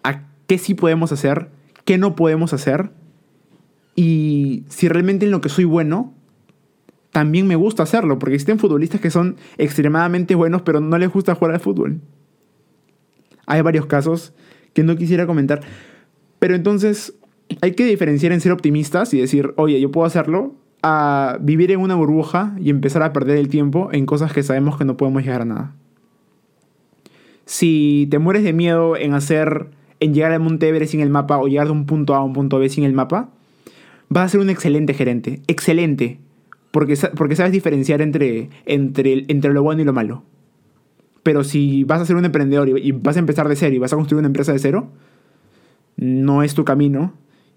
a 0.02 0.22
qué 0.46 0.58
sí 0.58 0.74
podemos 0.74 1.12
hacer, 1.12 1.48
qué 1.84 1.98
no 1.98 2.14
podemos 2.14 2.52
hacer, 2.52 2.90
y 3.94 4.64
si 4.68 4.88
realmente 4.88 5.26
en 5.26 5.30
lo 5.30 5.40
que 5.40 5.48
soy 5.48 5.64
bueno, 5.64 6.14
también 7.10 7.46
me 7.46 7.56
gusta 7.56 7.82
hacerlo, 7.82 8.18
porque 8.18 8.36
existen 8.36 8.58
futbolistas 8.58 9.00
que 9.00 9.10
son 9.10 9.36
extremadamente 9.58 10.34
buenos, 10.34 10.62
pero 10.62 10.80
no 10.80 10.96
les 10.96 11.12
gusta 11.12 11.34
jugar 11.34 11.54
al 11.54 11.60
fútbol. 11.60 12.00
Hay 13.46 13.62
varios 13.62 13.86
casos 13.86 14.32
que 14.72 14.84
no 14.84 14.96
quisiera 14.96 15.26
comentar. 15.26 15.60
Pero 16.38 16.54
entonces 16.54 17.14
hay 17.60 17.72
que 17.72 17.84
diferenciar 17.84 18.32
en 18.32 18.40
ser 18.40 18.52
optimistas 18.52 19.12
y 19.12 19.20
decir, 19.20 19.52
oye, 19.56 19.80
yo 19.80 19.90
puedo 19.90 20.06
hacerlo, 20.06 20.54
a 20.82 21.36
vivir 21.40 21.72
en 21.72 21.80
una 21.80 21.94
burbuja 21.94 22.56
y 22.58 22.70
empezar 22.70 23.02
a 23.02 23.12
perder 23.12 23.36
el 23.36 23.48
tiempo 23.48 23.90
en 23.92 24.06
cosas 24.06 24.32
que 24.32 24.42
sabemos 24.42 24.78
que 24.78 24.84
no 24.84 24.96
podemos 24.96 25.22
llegar 25.22 25.42
a 25.42 25.44
nada. 25.44 25.76
Si 27.50 28.06
te 28.12 28.20
mueres 28.20 28.44
de 28.44 28.52
miedo 28.52 28.96
en 28.96 29.12
hacer, 29.12 29.70
en 29.98 30.14
llegar 30.14 30.30
al 30.30 30.38
Monte 30.38 30.68
Everest 30.68 30.92
sin 30.92 31.00
el 31.00 31.10
mapa 31.10 31.36
o 31.38 31.48
llegar 31.48 31.66
de 31.66 31.72
un 31.72 31.84
punto 31.84 32.14
A 32.14 32.18
a 32.18 32.22
un 32.22 32.32
punto 32.32 32.60
B 32.60 32.68
sin 32.68 32.84
el 32.84 32.92
mapa, 32.92 33.30
vas 34.08 34.26
a 34.26 34.28
ser 34.28 34.40
un 34.40 34.50
excelente 34.50 34.94
gerente. 34.94 35.42
Excelente. 35.48 36.20
Porque, 36.70 36.96
porque 37.16 37.34
sabes 37.34 37.50
diferenciar 37.50 38.02
entre, 38.02 38.50
entre, 38.66 39.24
entre 39.26 39.52
lo 39.52 39.64
bueno 39.64 39.82
y 39.82 39.84
lo 39.84 39.92
malo. 39.92 40.22
Pero 41.24 41.42
si 41.42 41.82
vas 41.82 42.00
a 42.00 42.06
ser 42.06 42.14
un 42.14 42.24
emprendedor 42.24 42.68
y, 42.68 42.92
vas 42.92 43.16
a 43.16 43.18
empezar 43.18 43.48
de 43.48 43.56
cero 43.56 43.74
y 43.74 43.78
vas 43.80 43.92
a 43.92 43.96
construir 43.96 44.20
una 44.20 44.28
empresa 44.28 44.52
de 44.52 44.60
cero, 44.60 44.88
no 45.96 46.44
es 46.44 46.54
tu 46.54 46.64
camino. 46.64 47.14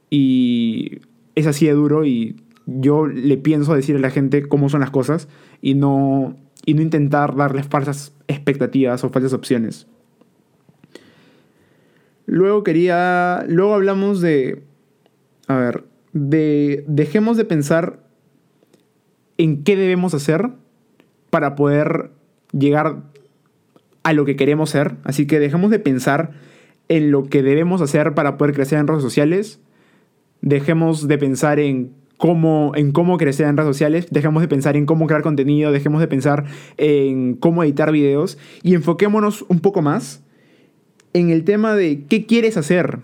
Y 0.10 1.02
es 1.36 1.46
así 1.46 1.68
de 1.68 1.74
duro 1.74 2.04
y 2.04 2.38
yo 2.66 3.06
le 3.06 3.38
pienso 3.38 3.76
decir 3.76 3.96
a 3.98 4.00
la 4.00 4.10
gente 4.10 4.48
cómo 4.48 4.70
son 4.70 4.80
las 4.80 4.90
cosas 4.90 5.28
y 5.62 5.76
no, 5.76 6.36
y 6.66 6.74
no 6.74 6.82
intentar 6.82 7.36
darles 7.36 7.68
falsas 7.68 8.16
expectativas 8.34 9.04
o 9.04 9.10
falsas 9.10 9.34
opciones. 9.34 9.88
Luego 12.26 12.64
quería, 12.64 13.46
luego 13.48 13.74
hablamos 13.74 14.22
de, 14.22 14.64
a 15.48 15.58
ver, 15.58 15.84
de, 16.14 16.84
dejemos 16.88 17.38
de 17.38 17.46
pensar 17.46 18.00
en 19.38 19.64
qué 19.64 19.76
debemos 19.76 20.14
hacer 20.14 20.52
para 21.30 21.56
poder 21.56 22.12
llegar 22.52 23.04
a 24.04 24.14
lo 24.14 24.26
que 24.26 24.36
queremos 24.36 24.70
ser. 24.70 24.96
Así 25.04 25.26
que 25.26 25.40
dejemos 25.40 25.72
de 25.72 25.80
pensar 25.80 26.32
en 26.88 27.12
lo 27.12 27.24
que 27.24 27.42
debemos 27.42 27.82
hacer 27.82 28.14
para 28.14 28.38
poder 28.38 28.54
crecer 28.54 28.80
en 28.80 28.88
redes 28.88 29.02
sociales. 29.02 29.60
Dejemos 30.42 31.08
de 31.08 31.18
pensar 31.18 31.60
en 31.60 31.94
cómo, 32.24 32.72
en 32.76 32.94
cómo 32.94 33.18
crecer 33.18 33.48
en 33.48 33.58
redes 33.58 33.68
sociales, 33.68 34.08
dejemos 34.10 34.42
de 34.42 34.48
pensar 34.48 34.78
en 34.78 34.86
cómo 34.86 35.08
crear 35.08 35.24
contenido, 35.24 35.74
dejemos 35.74 36.00
de 36.00 36.08
pensar 36.08 36.46
en 36.78 37.34
cómo 37.34 37.66
editar 37.66 37.92
videos 37.92 38.38
y 38.62 38.76
enfoquémonos 38.76 39.44
un 39.50 39.60
poco 39.60 39.82
más 39.82 40.24
en 41.12 41.32
el 41.32 41.44
tema 41.44 41.76
de 41.76 42.06
qué 42.08 42.26
quieres 42.26 42.56
hacer. 42.56 43.00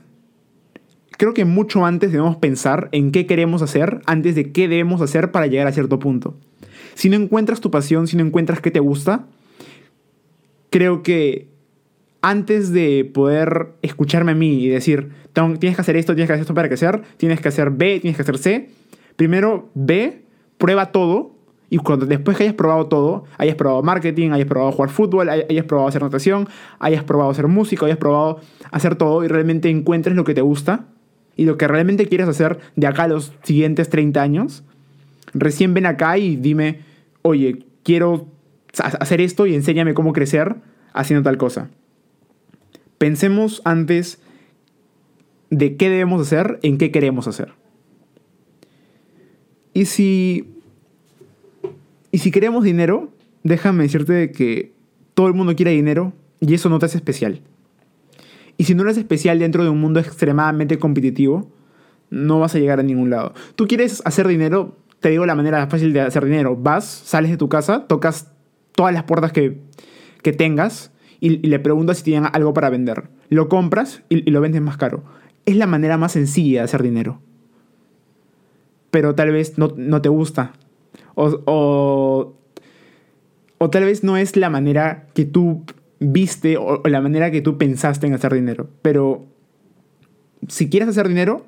Creo 1.17 1.33
que 1.33 1.43
mucho 1.43 1.85
antes 1.85 2.13
debemos 2.13 2.37
pensar 2.37 2.87
en 2.93 3.11
qué 3.11 3.25
queremos 3.25 3.61
hacer 3.61 3.99
antes 4.05 4.35
de 4.35 4.53
qué 4.53 4.69
debemos 4.69 5.01
hacer 5.01 5.31
para 5.31 5.47
llegar 5.47 5.67
a 5.67 5.73
cierto 5.73 5.99
punto. 5.99 6.37
Si 6.93 7.09
no 7.09 7.17
encuentras 7.17 7.59
tu 7.59 7.69
pasión, 7.71 8.07
si 8.07 8.15
no 8.15 8.23
encuentras 8.23 8.61
qué 8.61 8.71
te 8.71 8.79
gusta, 8.79 9.25
creo 10.69 11.03
que 11.03 11.49
antes 12.21 12.71
de 12.71 13.03
poder 13.13 13.73
escucharme 13.81 14.31
a 14.31 14.35
mí 14.35 14.63
y 14.63 14.69
decir, 14.69 15.09
tienes 15.59 15.75
que 15.75 15.81
hacer 15.81 15.97
esto, 15.97 16.15
tienes 16.15 16.29
que 16.29 16.33
hacer 16.35 16.43
esto 16.43 16.53
para 16.53 16.69
crecer, 16.69 17.01
tienes 17.17 17.41
que 17.41 17.49
hacer 17.49 17.71
B, 17.71 17.99
tienes 17.99 18.15
que 18.15 18.21
hacer 18.21 18.37
C, 18.37 18.69
primero 19.19 19.69
ve, 19.73 20.23
prueba 20.57 20.93
todo 20.93 21.35
y 21.69 21.75
cuando 21.75 22.05
después 22.05 22.37
que 22.37 22.43
hayas 22.43 22.55
probado 22.55 22.87
todo, 22.87 23.25
hayas 23.37 23.55
probado 23.55 23.83
marketing, 23.83 24.31
hayas 24.31 24.47
probado 24.47 24.71
jugar 24.71 24.89
fútbol, 24.91 25.27
hayas 25.27 25.65
probado 25.65 25.89
hacer 25.89 26.01
natación, 26.01 26.47
hayas 26.79 27.03
probado 27.03 27.29
hacer 27.29 27.49
música, 27.49 27.85
hayas 27.85 27.97
probado 27.97 28.39
hacer 28.71 28.95
todo 28.95 29.25
y 29.25 29.27
realmente 29.27 29.69
encuentres 29.69 30.15
lo 30.15 30.23
que 30.23 30.33
te 30.33 30.39
gusta 30.39 30.85
y 31.35 31.43
lo 31.43 31.57
que 31.57 31.67
realmente 31.67 32.07
quieres 32.07 32.29
hacer 32.29 32.59
de 32.77 32.87
acá 32.87 33.03
a 33.03 33.07
los 33.09 33.33
siguientes 33.43 33.89
30 33.89 34.21
años, 34.21 34.63
recién 35.33 35.73
ven 35.73 35.85
acá 35.85 36.17
y 36.17 36.37
dime, 36.37 36.79
oye, 37.21 37.65
quiero 37.83 38.25
hacer 38.77 39.19
esto 39.19 39.47
y 39.47 39.53
enséñame 39.53 39.93
cómo 39.93 40.13
crecer 40.13 40.55
haciendo 40.93 41.23
tal 41.23 41.37
cosa. 41.37 41.69
Pensemos 42.97 43.61
antes 43.65 44.21
de 45.49 45.75
qué 45.75 45.89
debemos 45.89 46.21
hacer, 46.21 46.57
en 46.63 46.77
qué 46.77 46.89
queremos 46.91 47.27
hacer. 47.27 47.58
Y 49.79 49.85
si. 49.85 50.45
Y 52.11 52.17
si 52.17 52.31
queremos 52.31 52.65
dinero, 52.65 53.13
déjame 53.45 53.83
decirte 53.83 54.29
que 54.33 54.73
todo 55.13 55.27
el 55.27 55.33
mundo 55.33 55.55
quiere 55.55 55.71
dinero 55.71 56.11
y 56.41 56.53
eso 56.53 56.67
no 56.67 56.79
te 56.79 56.87
hace 56.87 56.97
especial. 56.97 57.39
Y 58.57 58.65
si 58.65 58.75
no 58.75 58.83
eres 58.83 58.97
especial 58.97 59.39
dentro 59.39 59.63
de 59.63 59.69
un 59.69 59.79
mundo 59.79 60.01
extremadamente 60.01 60.77
competitivo, 60.79 61.49
no 62.09 62.41
vas 62.41 62.55
a 62.55 62.59
llegar 62.59 62.81
a 62.81 62.83
ningún 62.83 63.09
lado. 63.09 63.33
Tú 63.55 63.67
quieres 63.67 64.01
hacer 64.03 64.27
dinero, 64.27 64.75
te 64.99 65.11
digo 65.11 65.25
la 65.25 65.35
manera 65.35 65.65
fácil 65.67 65.93
de 65.93 66.01
hacer 66.01 66.25
dinero. 66.25 66.57
Vas, 66.57 66.83
sales 66.83 67.31
de 67.31 67.37
tu 67.37 67.47
casa, 67.47 67.87
tocas 67.87 68.33
todas 68.75 68.93
las 68.93 69.03
puertas 69.03 69.31
que, 69.31 69.61
que 70.21 70.33
tengas 70.33 70.91
y, 71.21 71.37
le 71.37 71.57
preguntas 71.59 71.99
si 71.99 72.03
tienen 72.03 72.29
algo 72.33 72.53
para 72.53 72.69
vender. 72.69 73.11
Lo 73.29 73.47
compras 73.47 74.03
y, 74.09 74.27
y 74.27 74.31
lo 74.31 74.41
vendes 74.41 74.61
más 74.61 74.75
caro. 74.75 75.05
Es 75.45 75.55
la 75.55 75.67
manera 75.67 75.97
más 75.97 76.11
sencilla 76.11 76.59
de 76.59 76.65
hacer 76.65 76.83
dinero. 76.83 77.21
Pero 78.91 79.15
tal 79.15 79.31
vez 79.31 79.57
no, 79.57 79.73
no 79.75 80.01
te 80.01 80.09
gusta. 80.09 80.53
O, 81.15 81.41
o, 81.45 82.35
o, 83.57 83.69
tal 83.69 83.85
vez 83.85 84.03
no 84.03 84.17
es 84.17 84.35
la 84.35 84.49
manera 84.49 85.07
que 85.13 85.25
tú 85.25 85.63
viste 85.99 86.57
o, 86.57 86.81
la 86.85 87.01
manera 87.01 87.29
que 87.31 87.41
tú 87.41 87.57
pensaste 87.57 88.07
en 88.07 88.13
hacer 88.13 88.33
dinero. 88.33 88.69
Pero 88.81 89.25
si 90.47 90.69
quieres 90.69 90.89
hacer 90.89 91.07
dinero, 91.07 91.45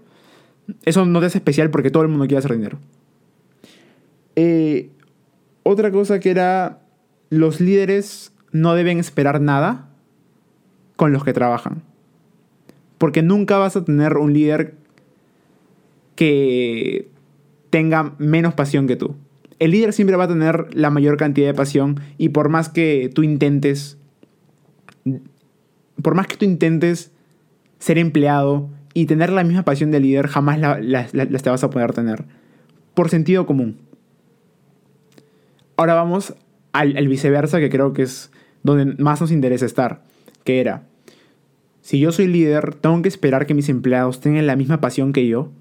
eso 0.86 1.06
no 1.06 1.20
te 1.20 1.28
hace 1.28 1.38
especial 1.38 1.70
porque 1.70 1.92
todo 1.92 2.04
el 2.04 2.10
mundo 2.10 2.26
quiere 2.28 2.40
hacer 2.40 2.54
dinero. 2.54 2.78
Eh, 4.36 4.90
otra 5.64 5.92
cosa 5.92 6.20
que 6.20 6.32
era 6.32 6.80
los 7.30 7.62
líderes 7.62 8.34
no 8.52 8.76
deben 8.76 9.00
esperar 9.00 9.42
nada 9.42 9.90
con 10.96 11.12
los 11.12 11.24
que 11.24 11.34
trabajan. 11.34 11.82
Porque 12.98 13.22
nunca 13.22 13.58
vas 13.58 13.76
a 13.76 13.84
tener 13.84 14.18
un 14.18 14.34
líder 14.34 14.76
que 16.16 17.11
tenga 17.72 18.14
menos 18.20 18.54
pasión 18.54 18.86
que 18.86 18.96
tú. 18.96 19.16
El 19.58 19.72
líder 19.72 19.94
siempre 19.94 20.16
va 20.16 20.26
a 20.26 20.28
tener 20.28 20.76
la 20.76 20.92
mayor 20.92 21.18
cantidad 21.18 21.48
de 21.48 21.54
pasión 21.54 22.00
y 22.18 22.30
por 22.30 22.50
más 22.50 22.70
que 22.70 23.10
tú 23.14 23.24
intentes, 23.24 23.98
por 26.02 26.14
más 26.14 26.28
que 26.28 26.38
tú 26.38 26.46
intentes 26.46 27.12
ser 27.80 27.98
empleado 27.98 28.70
y 28.94 29.06
tener 29.06 29.32
la 29.32 29.44
misma 29.44 29.64
pasión 29.64 29.90
del 29.90 30.04
líder, 30.04 30.28
jamás 30.28 30.60
la, 30.60 31.08
te 31.08 31.50
vas 31.50 31.64
a 31.64 31.70
poder 31.70 31.94
tener. 31.94 32.26
Por 32.94 33.10
sentido 33.10 33.46
común. 33.46 33.78
Ahora 35.78 35.94
vamos 35.96 36.36
al, 36.74 37.08
viceversa, 37.08 37.60
que 37.60 37.70
creo 37.70 37.94
que 37.94 38.04
es 38.04 38.32
donde 38.64 39.02
más 39.02 39.22
nos 39.22 39.32
interesa 39.32 39.66
estar, 39.66 40.04
que 40.44 40.60
era, 40.60 40.84
si 41.82 42.00
yo 42.00 42.12
soy 42.12 42.28
líder, 42.28 42.76
tengo 42.76 43.02
que 43.02 43.10
esperar 43.10 43.48
que 43.48 43.56
mis 43.56 43.70
empleados 43.70 44.20
tengan 44.20 44.46
la 44.46 44.56
misma 44.56 44.82
pasión 44.82 45.14
que 45.14 45.28
yo 45.28 45.52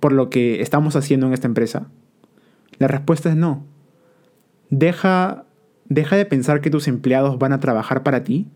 por 0.00 0.12
lo 0.12 0.30
que 0.30 0.60
estamos 0.60 0.96
haciendo 0.96 1.26
en 1.26 1.32
esta 1.32 1.46
empresa. 1.46 1.88
La 2.78 2.88
respuesta 2.88 3.28
es 3.28 3.36
no. 3.36 3.64
Deja, 4.70 5.44
deja 5.86 6.16
de 6.16 6.26
pensar 6.26 6.60
que 6.60 6.70
tus 6.70 6.88
empleados 6.88 7.38
van 7.38 7.52
a 7.52 7.60
trabajar 7.60 8.02
para 8.02 8.24
ti 8.24 8.46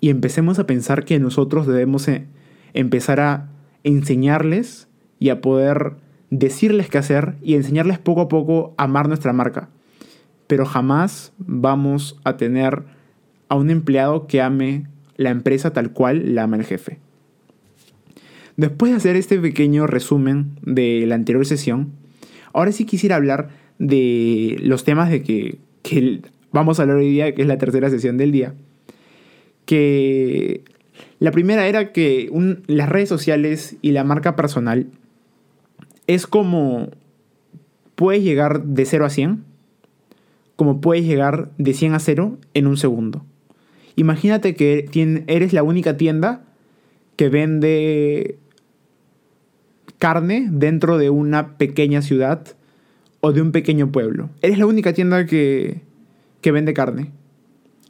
y 0.00 0.10
empecemos 0.10 0.58
a 0.58 0.66
pensar 0.66 1.04
que 1.04 1.18
nosotros 1.18 1.66
debemos 1.66 2.08
eh, 2.08 2.26
empezar 2.74 3.20
a 3.20 3.48
enseñarles 3.84 4.88
y 5.18 5.28
a 5.28 5.40
poder 5.40 5.96
decirles 6.30 6.88
qué 6.88 6.98
hacer 6.98 7.36
y 7.42 7.54
enseñarles 7.54 7.98
poco 7.98 8.22
a 8.22 8.28
poco 8.28 8.74
a 8.78 8.84
amar 8.84 9.08
nuestra 9.08 9.32
marca 9.32 9.68
pero 10.50 10.66
jamás 10.66 11.32
vamos 11.38 12.18
a 12.24 12.36
tener 12.36 12.82
a 13.48 13.54
un 13.54 13.70
empleado 13.70 14.26
que 14.26 14.42
ame 14.42 14.88
la 15.14 15.30
empresa 15.30 15.72
tal 15.72 15.92
cual 15.92 16.34
la 16.34 16.42
ama 16.42 16.56
el 16.56 16.64
jefe. 16.64 16.98
Después 18.56 18.92
de 18.92 18.96
hacer 18.96 19.16
este 19.16 19.38
pequeño 19.38 19.86
resumen 19.86 20.52
de 20.62 21.04
la 21.06 21.14
anterior 21.14 21.44
sesión, 21.46 21.92
ahora 22.52 22.72
sí 22.72 22.84
quisiera 22.84 23.16
hablar 23.16 23.48
de 23.78 24.56
los 24.60 24.84
temas 24.84 25.10
de 25.10 25.22
que, 25.22 25.58
vamos 26.52 26.78
a 26.78 26.82
hablar 26.82 26.98
hoy 26.98 27.10
día, 27.10 27.34
que 27.34 27.42
es 27.42 27.48
la 27.48 27.58
tercera 27.58 27.90
sesión 27.90 28.16
del 28.16 28.32
día. 28.32 28.54
Que 29.64 30.62
la 31.18 31.30
primera 31.30 31.66
era 31.66 31.92
que 31.92 32.30
las 32.66 32.88
redes 32.88 33.08
sociales 33.08 33.76
y 33.82 33.92
la 33.92 34.04
marca 34.04 34.36
personal 34.36 34.86
es 36.06 36.26
como 36.26 36.90
puedes 37.94 38.22
llegar 38.22 38.64
de 38.64 38.84
0 38.84 39.04
a 39.04 39.10
100 39.10 39.44
como 40.56 40.82
puedes 40.82 41.06
llegar 41.06 41.50
de 41.56 41.72
100 41.72 41.94
a 41.94 41.98
0 42.00 42.36
en 42.52 42.66
un 42.66 42.76
segundo. 42.76 43.24
Imagínate 43.96 44.54
que 44.54 44.90
eres 45.26 45.54
la 45.54 45.62
única 45.62 45.96
tienda 45.96 46.42
que 47.20 47.28
vende 47.28 48.38
carne 49.98 50.48
dentro 50.50 50.96
de 50.96 51.10
una 51.10 51.58
pequeña 51.58 52.00
ciudad 52.00 52.46
o 53.20 53.32
de 53.32 53.42
un 53.42 53.52
pequeño 53.52 53.92
pueblo. 53.92 54.30
Eres 54.40 54.58
la 54.58 54.64
única 54.64 54.94
tienda 54.94 55.26
que, 55.26 55.82
que 56.40 56.50
vende 56.50 56.72
carne. 56.72 57.12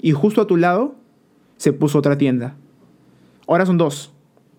Y 0.02 0.10
justo 0.10 0.40
a 0.40 0.48
tu 0.48 0.56
lado 0.56 0.96
se 1.58 1.72
puso 1.72 2.00
otra 2.00 2.18
tienda. 2.18 2.56
Ahora 3.46 3.66
son 3.66 3.78
dos 3.78 4.12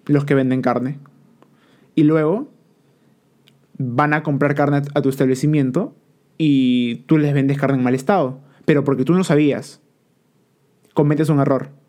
los 0.06 0.24
que 0.24 0.36
venden 0.36 0.62
carne. 0.62 1.00
Y 1.94 2.04
luego 2.04 2.50
van 3.78 4.14
a 4.14 4.24
comprar 4.24 4.56
carne 4.56 4.84
a 4.96 5.02
tu 5.02 5.10
establecimiento 5.10 5.94
y 6.38 7.04
tú 7.08 7.18
les 7.18 7.34
vendes 7.34 7.58
carne 7.58 7.78
en 7.78 7.84
mal 7.84 7.94
estado, 7.94 8.40
pero 8.64 8.86
porque 8.86 9.04
tú 9.04 9.16
no 9.16 9.26
sabías, 9.26 9.82
cometes 10.94 11.28
un 11.28 11.42
error. 11.42 11.81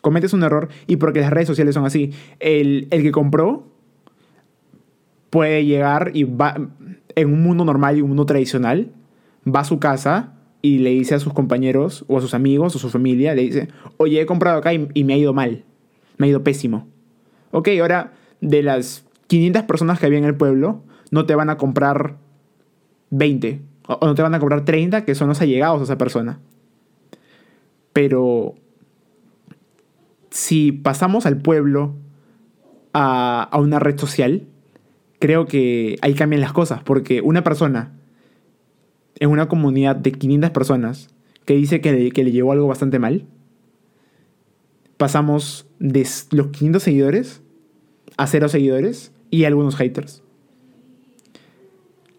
Cometes 0.00 0.32
un 0.32 0.42
error 0.42 0.68
y 0.86 0.96
porque 0.96 1.20
las 1.20 1.30
redes 1.30 1.46
sociales 1.46 1.74
son 1.74 1.84
así. 1.84 2.12
El, 2.38 2.88
que 2.90 3.12
compró 3.12 3.66
puede 5.30 5.64
llegar 5.64 6.10
y 6.14 6.24
va 6.24 6.56
en 7.14 7.32
un 7.32 7.42
mundo 7.42 7.64
normal 7.64 7.98
y 7.98 8.02
un 8.02 8.08
mundo 8.08 8.26
tradicional, 8.26 8.92
va 9.46 9.60
a 9.60 9.64
su 9.64 9.78
casa 9.78 10.34
y 10.62 10.78
le 10.78 10.90
dice 10.90 11.14
a 11.14 11.20
sus 11.20 11.32
compañeros 11.32 12.04
o 12.08 12.18
a 12.18 12.20
sus 12.20 12.34
amigos 12.34 12.74
o 12.74 12.78
a 12.78 12.80
su 12.80 12.90
familia, 12.90 13.34
le 13.34 13.42
dice, 13.42 13.68
oye, 13.96 14.20
he 14.20 14.26
comprado 14.26 14.58
acá 14.58 14.74
y, 14.74 14.88
y 14.94 15.04
me 15.04 15.14
ha 15.14 15.16
ido 15.16 15.32
mal, 15.32 15.64
me 16.18 16.26
ha 16.26 16.30
ido 16.30 16.42
pésimo. 16.42 16.88
Ok, 17.52 17.68
ahora 17.80 18.12
de 18.40 18.62
las 18.62 19.04
500 19.26 19.62
personas 19.64 19.98
que 19.98 20.06
había 20.06 20.18
en 20.18 20.24
el 20.24 20.34
pueblo, 20.34 20.82
no 21.10 21.26
te 21.26 21.34
van 21.34 21.50
a 21.50 21.56
comprar 21.56 22.16
20. 23.10 23.60
O 23.86 24.06
no 24.06 24.14
te 24.14 24.22
van 24.22 24.34
a 24.34 24.40
cobrar 24.40 24.64
30, 24.64 25.04
que 25.04 25.14
son 25.14 25.28
los 25.28 25.40
allegados 25.40 25.80
a 25.80 25.84
esa 25.84 25.98
persona. 25.98 26.40
Pero 27.92 28.54
si 30.30 30.72
pasamos 30.72 31.26
al 31.26 31.38
pueblo 31.38 31.94
a, 32.92 33.42
a, 33.42 33.58
una 33.58 33.78
red 33.78 33.98
social, 33.98 34.46
creo 35.18 35.46
que 35.46 35.96
ahí 36.02 36.14
cambian 36.14 36.40
las 36.40 36.52
cosas. 36.52 36.82
Porque 36.82 37.20
una 37.20 37.44
persona 37.44 37.92
en 39.16 39.30
una 39.30 39.48
comunidad 39.48 39.96
de 39.96 40.12
500 40.12 40.50
personas 40.50 41.08
que 41.44 41.54
dice 41.54 41.80
que 41.80 41.92
le, 41.92 42.10
que 42.10 42.24
le 42.24 42.32
llevó 42.32 42.52
algo 42.52 42.66
bastante 42.66 42.98
mal, 42.98 43.26
pasamos 44.96 45.66
de 45.78 46.06
los 46.30 46.48
500 46.48 46.82
seguidores 46.82 47.42
a 48.16 48.26
cero 48.26 48.48
seguidores 48.48 49.12
y 49.30 49.44
algunos 49.44 49.76
haters 49.76 50.22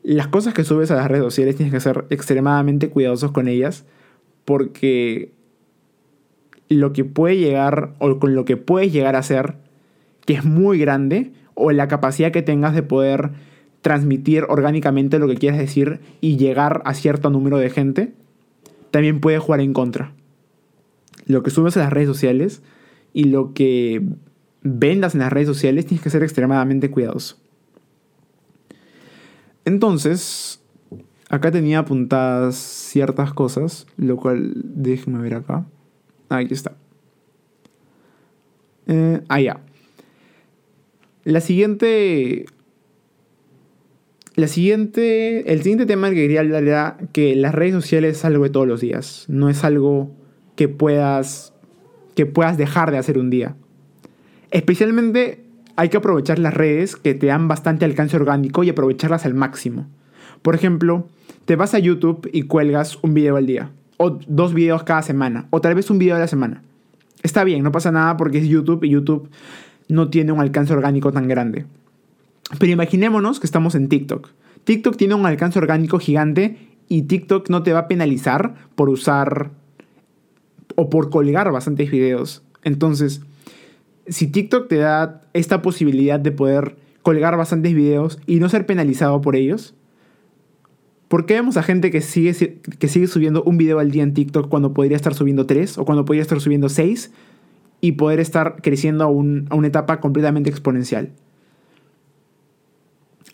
las 0.04 0.28
cosas 0.28 0.54
que 0.54 0.64
subes 0.64 0.92
a 0.92 0.96
las 0.96 1.08
redes 1.08 1.24
sociales 1.24 1.56
tienes 1.56 1.74
que 1.74 1.80
ser 1.80 2.06
extremadamente 2.10 2.90
cuidadosos 2.90 3.32
con 3.32 3.48
ellas 3.48 3.86
porque 4.46 5.34
lo 6.72 6.94
que 6.94 7.04
puede 7.04 7.38
llegar 7.38 7.96
o 8.00 8.18
con 8.18 8.34
lo 8.34 8.46
que 8.46 8.56
puedes 8.56 8.94
llegar 8.94 9.18
a 9.18 9.24
ser, 9.24 9.56
que 10.26 10.34
es 10.36 10.46
muy 10.46 10.80
grande, 10.80 11.34
o 11.54 11.72
la 11.72 11.90
capacidad 11.90 12.32
que 12.32 12.42
tengas 12.42 12.74
de 12.74 12.82
poder 12.82 13.32
transmitir 13.82 14.46
orgánicamente 14.48 15.20
lo 15.20 15.28
que 15.28 15.36
quieres 15.36 15.60
decir 15.60 16.00
y 16.22 16.38
llegar 16.38 16.82
a 16.86 16.94
cierto 16.94 17.30
número 17.30 17.58
de 17.58 17.70
gente, 17.70 18.14
también 18.90 19.20
puede 19.20 19.38
jugar 19.38 19.60
en 19.60 19.74
contra. 19.74 20.14
Lo 21.26 21.44
que 21.44 21.50
subes 21.50 21.76
a 21.76 21.82
las 21.82 21.92
redes 21.92 22.08
sociales 22.08 22.62
y 23.12 23.26
lo 23.26 23.54
que 23.54 24.02
vendas 24.62 25.14
en 25.14 25.20
las 25.20 25.34
redes 25.34 25.50
sociales 25.50 25.86
tienes 25.86 26.02
que 26.02 26.10
ser 26.10 26.24
extremadamente 26.24 26.90
cuidadoso. 26.90 27.36
Entonces, 29.66 30.64
acá 31.30 31.52
tenía 31.52 31.80
apuntadas 31.80 32.56
ciertas 32.56 33.34
cosas, 33.34 33.88
lo 33.98 34.16
cual 34.16 34.54
déjenme 34.56 35.20
ver 35.20 35.34
acá. 35.34 35.66
Ahí 36.32 36.48
está. 36.50 36.72
Eh, 38.88 39.20
ah. 39.28 39.60
La 41.26 41.42
siguiente. 41.42 42.46
La 44.36 44.48
siguiente. 44.48 45.52
El 45.52 45.62
siguiente 45.62 45.86
tema 45.86 46.10
que 46.10 46.16
quería 46.16 46.40
hablar 46.40 46.64
era 46.64 46.98
que 47.12 47.36
las 47.36 47.54
redes 47.54 47.74
sociales 47.74 48.18
es 48.18 48.26
algo 48.26 48.46
de 48.46 48.50
todos 48.50 48.66
los 48.66 48.80
días. 48.80 49.26
No 49.28 49.50
es 49.50 49.66
algo 49.66 50.16
que 50.56 50.70
puedas. 50.70 51.54
que 52.16 52.26
puedas 52.26 52.58
dejar 52.58 52.92
de 52.92 52.98
hacer 52.98 53.18
un 53.18 53.30
día. 53.30 53.58
Especialmente 54.52 55.44
hay 55.76 55.90
que 55.90 55.98
aprovechar 55.98 56.40
las 56.40 56.54
redes 56.54 56.96
que 56.96 57.14
te 57.14 57.28
dan 57.28 57.50
bastante 57.50 57.84
alcance 57.84 58.16
orgánico 58.16 58.64
y 58.64 58.70
aprovecharlas 58.70 59.26
al 59.26 59.34
máximo. 59.34 59.90
Por 60.42 60.56
ejemplo, 60.56 61.10
te 61.44 61.58
vas 61.58 61.74
a 61.74 61.80
YouTube 61.80 62.30
y 62.32 62.44
cuelgas 62.44 63.00
un 63.04 63.14
video 63.14 63.36
al 63.36 63.48
día, 63.48 63.72
o 64.02 64.18
dos 64.28 64.56
videos 64.56 64.82
cada 64.84 65.04
semana, 65.04 65.46
o 65.52 65.62
tal 65.62 65.76
vez 65.76 65.92
un 65.92 66.00
video 66.00 66.16
a 66.16 66.20
la 66.20 66.28
semana. 66.28 66.64
Está 67.22 67.44
bien, 67.44 67.64
no 67.64 67.72
pasa 67.72 67.92
nada 67.92 68.18
porque 68.18 68.40
es 68.40 68.48
YouTube 68.48 68.84
y 68.84 68.90
YouTube 68.90 69.30
no 69.90 70.10
tiene 70.10 70.32
un 70.32 70.40
alcance 70.40 70.74
orgánico 70.74 71.12
tan 71.12 71.28
grande. 71.28 71.66
Pero 72.58 72.72
imaginémonos 72.72 73.40
que 73.40 73.46
estamos 73.46 73.76
en 73.76 73.90
TikTok. 73.90 74.30
TikTok 74.64 74.98
tiene 74.98 75.14
un 75.14 75.26
alcance 75.28 75.60
orgánico 75.60 76.00
gigante 76.00 76.58
y 76.88 77.04
TikTok 77.04 77.50
no 77.50 77.62
te 77.62 77.74
va 77.74 77.80
a 77.80 77.88
penalizar 77.88 78.56
por 78.74 78.90
usar 78.90 79.52
o 80.76 80.90
por 80.90 81.12
colgar 81.12 81.52
bastantes 81.52 81.92
videos. 81.92 82.42
Entonces, 82.64 83.22
si 84.08 84.28
TikTok 84.28 84.68
te 84.68 84.78
da 84.78 85.22
esta 85.34 85.62
posibilidad 85.62 86.20
de 86.20 86.32
poder 86.32 86.76
colgar 87.04 87.38
bastantes 87.38 87.76
videos 87.76 88.20
y 88.26 88.40
no 88.40 88.50
ser 88.50 88.66
penalizado 88.66 89.22
por 89.22 89.36
ellos, 89.36 89.76
¿por 91.12 91.26
qué 91.26 91.34
vemos 91.34 91.58
a 91.58 91.64
gente 91.64 91.92
que 91.92 92.00
sigue, 92.00 92.62
que 92.80 92.88
sigue 92.88 93.06
subiendo 93.06 93.44
un 93.44 93.58
video 93.58 93.80
al 93.80 93.92
día 93.92 94.02
en 94.02 94.14
TikTok 94.14 94.48
cuando 94.48 94.74
podría 94.74 94.96
estar 94.96 95.14
subiendo 95.14 95.46
tres 95.46 95.78
o 95.78 95.84
cuando 95.84 96.06
podría 96.06 96.22
estar 96.22 96.40
subiendo 96.40 96.70
seis 96.70 97.12
y 97.82 97.92
poder 97.92 98.22
estar 98.22 98.62
creciendo 98.62 99.04
a, 99.04 99.08
a 99.08 99.10
una 99.10 99.68
etapa 99.68 100.00
completamente 100.00 100.50
exponencial? 100.50 101.12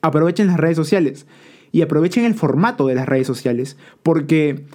Aprovechen 0.02 0.48
las 0.48 0.58
redes 0.58 0.76
sociales 0.76 1.28
y 1.72 1.84
aprovechen 1.84 2.26
el 2.26 2.34
formato 2.34 2.88
de 2.88 2.96
las 2.96 3.06
redes 3.06 3.28
sociales 3.28 3.78
porque 4.02 4.66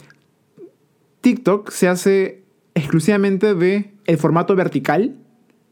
TikTok 1.22 1.72
se 1.72 1.88
hace 1.88 2.44
exclusivamente 2.76 3.56
de 3.56 3.90
el 4.06 4.16
formato 4.16 4.54
vertical 4.54 5.16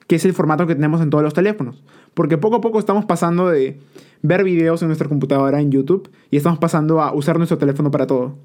que 0.08 0.16
es 0.16 0.24
el 0.24 0.32
formato 0.32 0.66
que 0.66 0.74
tenemos 0.74 1.00
en 1.00 1.10
todos 1.10 1.22
los 1.22 1.34
teléfonos. 1.34 1.84
Porque 2.14 2.36
poco 2.36 2.56
a 2.56 2.60
poco 2.60 2.80
estamos 2.80 3.04
pasando 3.04 3.48
de 3.48 3.78
ver 4.22 4.44
videos 4.44 4.82
en 4.82 4.88
nuestra 4.88 5.08
computadora 5.08 5.60
en 5.60 5.70
YouTube 5.70 6.10
y 6.30 6.36
estamos 6.36 6.58
pasando 6.58 7.00
a 7.00 7.14
usar 7.14 7.38
nuestro 7.38 7.58
teléfono 7.58 7.90
para 7.90 8.06
todo. 8.06 8.36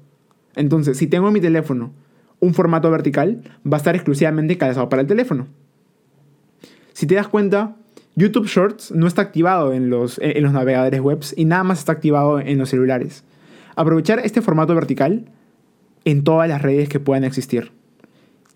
Entonces, 0.54 0.96
si 0.96 1.06
tengo 1.06 1.28
en 1.28 1.34
mi 1.34 1.40
teléfono 1.40 1.92
un 2.40 2.54
formato 2.54 2.90
vertical, 2.90 3.42
va 3.70 3.76
a 3.76 3.78
estar 3.78 3.94
exclusivamente 3.94 4.58
calzado 4.58 4.88
para 4.88 5.02
el 5.02 5.08
teléfono. 5.08 5.46
Si 6.92 7.06
te 7.06 7.14
das 7.14 7.28
cuenta, 7.28 7.76
YouTube 8.14 8.46
Shorts 8.46 8.92
no 8.92 9.06
está 9.06 9.22
activado 9.22 9.74
en 9.74 9.90
los, 9.90 10.18
en 10.22 10.42
los 10.42 10.52
navegadores 10.52 11.00
web 11.00 11.20
y 11.36 11.44
nada 11.44 11.64
más 11.64 11.80
está 11.80 11.92
activado 11.92 12.40
en 12.40 12.58
los 12.58 12.70
celulares. 12.70 13.24
Aprovechar 13.74 14.20
este 14.20 14.40
formato 14.40 14.74
vertical 14.74 15.26
en 16.06 16.24
todas 16.24 16.48
las 16.48 16.62
redes 16.62 16.88
que 16.88 17.00
puedan 17.00 17.24
existir 17.24 17.72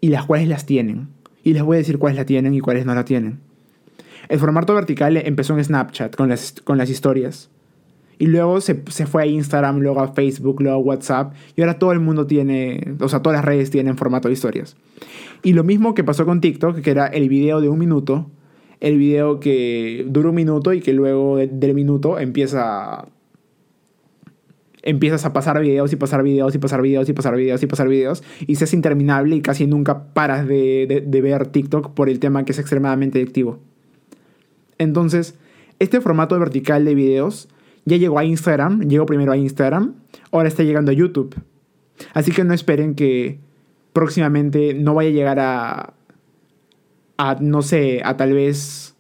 y 0.00 0.08
las 0.08 0.24
cuales 0.24 0.48
las 0.48 0.64
tienen 0.64 1.08
y 1.44 1.52
les 1.52 1.62
voy 1.62 1.76
a 1.76 1.78
decir 1.78 1.98
cuáles 1.98 2.16
la 2.16 2.24
tienen 2.24 2.54
y 2.54 2.60
cuáles 2.60 2.86
no 2.86 2.94
la 2.94 3.04
tienen. 3.04 3.40
El 4.30 4.38
formato 4.38 4.72
vertical 4.74 5.16
empezó 5.16 5.58
en 5.58 5.64
Snapchat 5.64 6.14
con 6.14 6.28
las, 6.28 6.54
con 6.62 6.78
las 6.78 6.88
historias. 6.88 7.50
Y 8.16 8.26
luego 8.26 8.60
se, 8.60 8.80
se, 8.88 9.06
fue 9.06 9.24
a 9.24 9.26
Instagram, 9.26 9.80
luego 9.80 10.00
a 10.00 10.12
Facebook, 10.12 10.62
luego 10.62 10.76
a 10.76 10.78
WhatsApp. 10.78 11.34
Y 11.56 11.62
ahora 11.62 11.80
todo 11.80 11.90
el 11.90 11.98
mundo 11.98 12.28
tiene, 12.28 12.94
o 13.00 13.08
sea, 13.08 13.22
todas 13.22 13.38
las 13.38 13.44
redes 13.44 13.70
tienen 13.70 13.96
formato 13.96 14.28
de 14.28 14.34
historias. 14.34 14.76
Y 15.42 15.52
lo 15.52 15.64
mismo 15.64 15.94
que 15.94 16.04
pasó 16.04 16.26
con 16.26 16.40
TikTok, 16.40 16.80
que 16.80 16.92
era 16.92 17.08
el 17.08 17.28
video 17.28 17.60
de 17.60 17.68
un 17.68 17.80
minuto. 17.80 18.30
El 18.78 18.98
video 18.98 19.40
que 19.40 20.06
dura 20.08 20.28
un 20.28 20.36
minuto 20.36 20.72
y 20.74 20.80
que 20.80 20.92
luego 20.92 21.38
del 21.38 21.74
minuto 21.74 22.20
empieza 22.20 23.08
empiezas 24.82 25.24
a 25.24 25.32
pasar 25.32 25.60
videos 25.60 25.92
y 25.92 25.96
pasar 25.96 26.22
videos 26.22 26.54
y 26.54 26.58
pasar 26.58 26.82
videos 26.82 27.08
y 27.08 27.12
pasar 27.12 27.36
videos 27.36 27.62
y 27.62 27.66
pasar 27.66 27.88
videos 27.88 28.22
y 28.46 28.54
se 28.54 28.64
hace 28.64 28.76
interminable 28.76 29.36
y 29.36 29.42
casi 29.42 29.66
nunca 29.66 30.14
paras 30.14 30.46
de, 30.46 31.04
ver 31.10 31.48
TikTok 31.48 31.94
por 31.94 32.08
el 32.08 32.20
tema 32.20 32.44
que 32.44 32.52
es 32.52 32.58
extremadamente 32.58 33.18
adictivo. 33.18 33.58
Entonces, 34.80 35.34
este 35.78 36.00
formato 36.00 36.38
vertical 36.38 36.86
de 36.86 36.94
videos 36.94 37.48
ya 37.84 37.98
llegó 37.98 38.18
a 38.18 38.24
Instagram, 38.24 38.88
llegó 38.88 39.04
primero 39.04 39.30
a 39.30 39.36
Instagram, 39.36 39.94
ahora 40.32 40.48
está 40.48 40.62
llegando 40.62 40.90
a 40.90 40.94
YouTube. 40.94 41.36
Así 42.14 42.32
que 42.32 42.44
no 42.44 42.54
esperen 42.54 42.94
que 42.94 43.38
próximamente 43.92 44.72
no 44.72 44.94
vaya 44.94 45.10
a 45.10 45.12
llegar 45.12 45.38
a, 45.38 45.92
a 47.18 47.36
no 47.40 47.60
sé, 47.60 48.00
a 48.02 48.16
tal 48.16 48.32
vez 48.32 48.94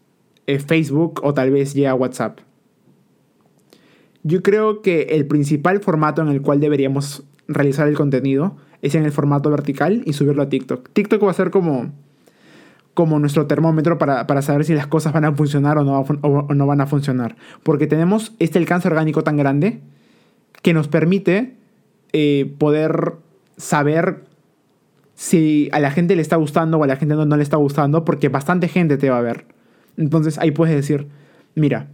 eh, 0.46 0.58
Facebook 0.58 1.20
o 1.22 1.32
tal 1.32 1.50
vez 1.50 1.72
llegue 1.72 1.88
a 1.88 1.94
WhatsApp. 1.94 2.40
Yo 4.22 4.42
creo 4.42 4.82
que 4.82 5.02
el 5.12 5.26
principal 5.26 5.80
formato 5.80 6.20
en 6.20 6.28
el 6.28 6.42
cual 6.42 6.60
deberíamos 6.60 7.24
realizar 7.48 7.88
el 7.88 7.96
contenido 7.96 8.58
es 8.82 8.94
en 8.94 9.06
el 9.06 9.12
formato 9.12 9.48
vertical 9.48 10.02
y 10.04 10.12
subirlo 10.12 10.42
a 10.42 10.50
TikTok. 10.50 10.90
TikTok 10.92 11.24
va 11.24 11.30
a 11.30 11.34
ser 11.34 11.50
como, 11.50 11.90
como 12.94 13.18
nuestro 13.18 13.46
termómetro 13.46 13.98
para, 13.98 14.42
saber 14.42 14.64
si 14.64 14.74
las 14.74 14.86
cosas 14.86 15.12
van 15.12 15.24
a 15.24 15.32
funcionar 15.32 15.78
o 15.78 15.84
no, 15.84 16.00
o 16.00 16.54
no 16.54 16.66
van 16.66 16.80
a 16.80 16.86
funcionar. 16.86 17.36
Porque 17.62 17.86
tenemos 17.86 18.32
este 18.38 18.58
alcance 18.58 18.88
orgánico 18.88 19.22
tan 19.22 19.36
grande 19.36 19.80
que 20.62 20.74
nos 20.74 20.88
permite 20.88 21.56
eh, 22.12 22.52
poder 22.58 23.14
saber 23.56 24.24
si 25.14 25.68
a 25.72 25.80
la 25.80 25.90
gente 25.90 26.16
le 26.16 26.22
está 26.22 26.36
gustando 26.36 26.78
o 26.78 26.84
a 26.84 26.86
la 26.86 26.96
gente 26.96 27.14
no, 27.14 27.24
no 27.26 27.36
le 27.36 27.42
está 27.42 27.56
gustando, 27.56 28.04
porque 28.04 28.28
bastante 28.28 28.68
gente 28.68 28.96
te 28.96 29.10
va 29.10 29.18
a 29.18 29.22
ver. 29.22 29.44
Entonces 29.96 30.38
ahí 30.38 30.50
puedes 30.50 30.74
decir, 30.74 31.08
mira, 31.54 31.88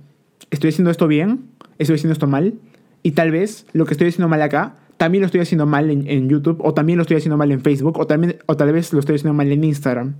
estoy 0.51 0.71
haciendo 0.71 0.91
esto 0.91 1.09
bien, 1.09 1.47
estoy 1.79 1.97
haciendo 1.97 2.13
esto 2.13 2.27
mal, 2.27 2.55
y 3.03 3.13
tal 3.13 3.31
vez 3.31 3.67
lo 3.73 3.85
que 3.85 3.95
estoy 3.95 4.09
haciendo 4.09 4.29
mal 4.29 4.43
acá, 4.43 4.77
también 4.97 5.23
lo 5.23 5.27
estoy 5.27 5.41
haciendo 5.41 5.67
mal 5.67 5.91
en, 5.91 6.29
YouTube, 6.29 6.61
o 6.61 6.73
también 6.73 6.97
lo 6.97 7.03
estoy 7.03 7.19
haciendo 7.19 7.37
mal 7.37 7.53
en 7.53 7.61
Facebook, 7.61 7.99
o, 7.99 8.07
también, 8.07 8.37
o 8.47 8.57
tal 8.57 8.73
vez 8.73 8.93
lo 8.93 9.01
estoy 9.01 9.17
haciendo 9.17 9.35
mal 9.35 9.51
en 9.51 9.65
Instagram. 9.65 10.15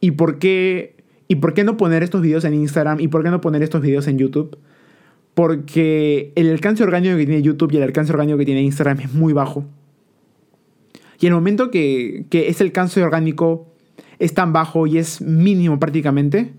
¿Y 0.00 0.12
por, 0.12 0.38
qué, 0.38 0.96
¿Y 1.26 1.36
por 1.36 1.54
qué 1.54 1.64
no 1.64 1.76
poner 1.76 2.02
estos 2.02 2.22
videos 2.22 2.44
en 2.44 2.54
Instagram? 2.54 3.00
¿Y 3.00 3.08
por 3.08 3.22
qué 3.22 3.30
no 3.30 3.40
poner 3.40 3.62
estos 3.62 3.82
videos 3.82 4.06
en 4.06 4.18
YouTube? 4.18 4.58
Porque 5.34 6.32
el 6.34 6.50
alcance 6.50 6.82
orgánico 6.82 7.16
que 7.16 7.26
tiene 7.26 7.42
YouTube 7.42 7.72
y 7.72 7.76
el 7.76 7.82
alcance 7.82 8.12
orgánico 8.12 8.38
que 8.38 8.44
tiene 8.44 8.62
Instagram 8.62 9.00
es 9.00 9.12
muy 9.12 9.32
bajo. 9.32 9.64
Y 11.20 11.26
el 11.26 11.32
momento 11.32 11.70
que, 11.70 12.26
que 12.30 12.48
ese 12.48 12.64
alcance 12.64 13.02
orgánico 13.02 13.66
es 14.18 14.34
tan 14.34 14.52
bajo 14.52 14.86
y 14.86 14.98
es 14.98 15.20
mínimo 15.20 15.78
prácticamente, 15.78 16.52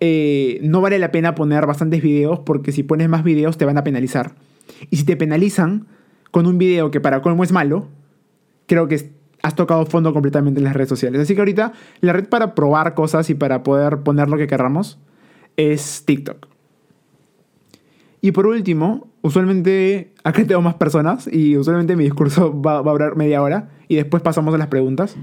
eh, 0.00 0.58
no 0.62 0.80
vale 0.80 0.98
la 0.98 1.12
pena 1.12 1.34
poner 1.34 1.66
bastantes 1.66 2.02
videos 2.02 2.40
porque 2.40 2.72
si 2.72 2.82
pones 2.82 3.08
más 3.08 3.22
videos 3.22 3.56
te 3.56 3.64
van 3.64 3.78
a 3.78 3.84
penalizar. 3.84 4.34
Y 4.90 4.96
si 4.96 5.04
te 5.04 5.16
penalizan 5.16 5.86
con 6.30 6.46
un 6.46 6.58
video 6.58 6.90
que 6.90 7.00
para 7.00 7.22
colmo 7.22 7.44
es 7.44 7.52
malo, 7.52 7.88
creo 8.66 8.88
que 8.88 9.12
has 9.42 9.54
tocado 9.54 9.84
fondo 9.86 10.12
completamente 10.12 10.60
en 10.60 10.64
las 10.64 10.74
redes 10.74 10.88
sociales. 10.88 11.20
Así 11.20 11.34
que 11.34 11.40
ahorita 11.40 11.72
la 12.00 12.12
red 12.12 12.28
para 12.28 12.54
probar 12.54 12.94
cosas 12.94 13.28
y 13.30 13.34
para 13.34 13.62
poder 13.62 13.98
poner 13.98 14.28
lo 14.28 14.36
que 14.36 14.46
queramos 14.46 14.98
es 15.56 16.04
TikTok. 16.04 16.46
Y 18.20 18.30
por 18.30 18.46
último, 18.46 19.08
usualmente 19.20 20.12
acá 20.22 20.44
tengo 20.46 20.62
más 20.62 20.74
personas 20.74 21.28
y 21.30 21.56
usualmente 21.56 21.96
mi 21.96 22.04
discurso 22.04 22.60
va, 22.60 22.78
a 22.78 22.82
durar 22.82 23.16
media 23.16 23.42
hora 23.42 23.70
y 23.88 23.96
después 23.96 24.22
pasamos 24.22 24.54
a 24.54 24.58
las 24.58 24.68
preguntas. 24.68 25.16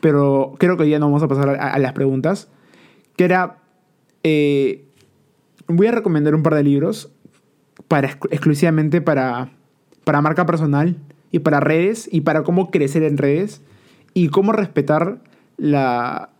Pero 0.00 0.54
creo 0.58 0.76
que 0.76 0.84
hoy 0.84 0.90
ya 0.90 0.98
no 0.98 1.06
vamos 1.06 1.22
a 1.22 1.28
pasar 1.28 1.50
a 1.50 1.78
las 1.78 1.92
preguntas. 1.92 2.48
Que 3.16 3.24
era 3.24 3.58
eh, 4.22 4.84
voy 5.66 5.86
a 5.86 5.92
recomendar 5.92 6.34
un 6.34 6.42
par 6.42 6.54
de 6.54 6.62
libros 6.62 7.10
para, 7.88 8.08
exclusivamente 8.08 9.00
para, 9.00 9.50
para 10.04 10.20
marca 10.20 10.46
personal 10.46 10.96
y 11.30 11.40
para 11.40 11.60
redes 11.60 12.08
y 12.10 12.22
para 12.22 12.42
cómo 12.42 12.70
crecer 12.70 13.02
en 13.02 13.18
redes 13.18 13.62
y 14.14 14.28
cómo 14.28 14.52
respetar 14.52 15.20
la, 15.56 16.30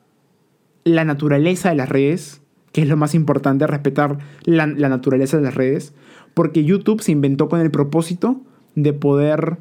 la 0.85 1.05
naturaleza 1.05 1.71
de 1.71 1.77
las 1.77 1.89
redes, 1.89 2.43
que 2.73 2.83
es 2.83 2.89
lo 2.89 2.97
más 2.97 3.15
importante, 3.15 3.67
respetar 3.67 4.19
la, 4.45 4.67
la, 4.67 4.89
naturaleza 4.89 5.37
de 5.37 5.43
las 5.45 5.55
redes, 5.55 5.95
porque 6.35 6.65
YouTube 6.65 7.03
se 7.03 7.13
inventó 7.13 7.49
con 7.49 7.61
el 7.61 7.71
propósito 7.71 8.41
de 8.75 8.93
poder 8.93 9.59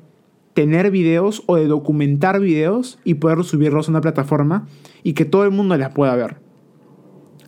tener 0.54 0.92
videos 0.92 1.44
o 1.46 1.56
de 1.56 1.68
documentar 1.68 2.40
videos 2.40 3.00
y 3.04 3.16
poder 3.16 3.44
subirlos 3.44 3.88
a 3.88 3.92
una 3.92 4.02
plataforma 4.02 4.68
y 5.04 5.14
que 5.14 5.26
todo 5.26 5.44
el 5.44 5.52
mundo 5.52 5.78
las 5.78 5.94
pueda 5.94 6.16
ver. 6.16 6.38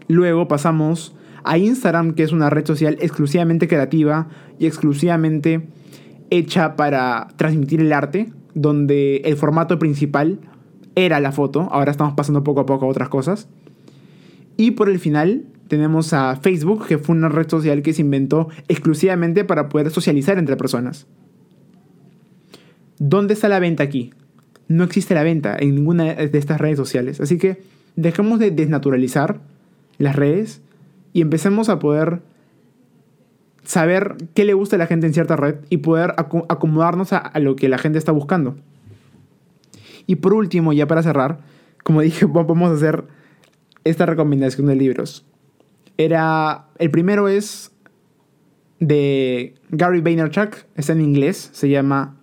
Luego 0.07 0.47
pasamos 0.47 1.15
a 1.43 1.57
Instagram, 1.57 2.13
que 2.13 2.23
es 2.23 2.31
una 2.31 2.49
red 2.49 2.65
social 2.65 2.97
exclusivamente 3.01 3.67
creativa 3.67 4.27
y 4.59 4.67
exclusivamente 4.67 5.67
hecha 6.31 6.75
para 6.75 7.27
transmitir 7.35 7.81
el 7.81 7.93
arte, 7.93 8.31
donde 8.55 9.17
el 9.17 9.35
formato 9.35 9.77
principal 9.77 10.39
era 10.95 11.19
la 11.19 11.31
foto, 11.31 11.69
ahora 11.71 11.91
estamos 11.91 12.13
pasando 12.13 12.43
poco 12.43 12.61
a 12.61 12.65
poco 12.65 12.85
a 12.85 12.89
otras 12.89 13.09
cosas. 13.09 13.47
Y 14.57 14.71
por 14.71 14.89
el 14.89 14.99
final 14.99 15.45
tenemos 15.67 16.13
a 16.13 16.35
Facebook, 16.35 16.87
que 16.87 16.97
fue 16.97 17.15
una 17.15 17.29
red 17.29 17.47
social 17.47 17.81
que 17.81 17.93
se 17.93 18.01
inventó 18.01 18.49
exclusivamente 18.67 19.45
para 19.45 19.69
poder 19.69 19.91
socializar 19.91 20.37
entre 20.37 20.57
personas. 20.57 21.07
¿Dónde 22.97 23.33
está 23.33 23.47
la 23.47 23.59
venta 23.59 23.83
aquí? 23.83 24.13
No 24.67 24.83
existe 24.83 25.13
la 25.13 25.23
venta 25.23 25.55
en 25.59 25.75
ninguna 25.75 26.13
de 26.13 26.37
estas 26.37 26.59
redes 26.59 26.77
sociales. 26.77 27.19
Así 27.21 27.37
que 27.37 27.61
dejemos 27.95 28.39
de 28.39 28.51
desnaturalizar 28.51 29.39
las 29.97 30.15
redes 30.15 30.61
y 31.13 31.21
empecemos 31.21 31.69
a 31.69 31.79
poder 31.79 32.21
saber 33.63 34.15
qué 34.33 34.45
le 34.45 34.53
gusta 34.53 34.75
a 34.75 34.79
la 34.79 34.87
gente 34.87 35.07
en 35.07 35.13
cierta 35.13 35.35
red 35.35 35.55
y 35.69 35.77
poder 35.77 36.13
acomodarnos 36.17 37.13
a, 37.13 37.31
lo 37.39 37.55
que 37.55 37.69
la 37.69 37.77
gente 37.77 37.97
está 37.97 38.11
buscando. 38.11 38.55
Y 40.07 40.15
por 40.15 40.33
último, 40.33 40.73
ya 40.73 40.87
para 40.87 41.03
cerrar, 41.03 41.39
como 41.83 42.01
dije, 42.01 42.25
vamos 42.25 42.71
a 42.71 42.75
hacer 42.75 43.05
esta 43.83 44.05
recomendación 44.05 44.67
de 44.67 44.75
libros. 44.75 45.25
Era, 45.97 46.67
el 46.79 46.91
primero 46.91 47.27
es 47.27 47.71
de 48.79 49.53
Gary 49.69 50.01
Vaynerchuk, 50.01 50.57
está 50.75 50.93
en 50.93 51.01
inglés, 51.01 51.49
se 51.53 51.69
llama 51.69 52.17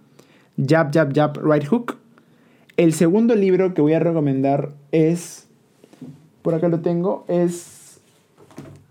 Jab, 0.57 0.92
Jab, 0.92 1.14
Jab, 1.14 1.38
Right 1.42 1.66
Hook. 1.66 1.96
El 2.77 2.92
segundo 2.92 3.35
libro 3.35 3.74
que 3.74 3.83
voy 3.83 3.92
a 3.92 4.01
recomendar 4.01 4.72
es, 4.92 5.48
por 6.42 6.55
acá 6.55 6.68
lo 6.68 6.81
tengo, 6.81 7.24
es 7.29 7.78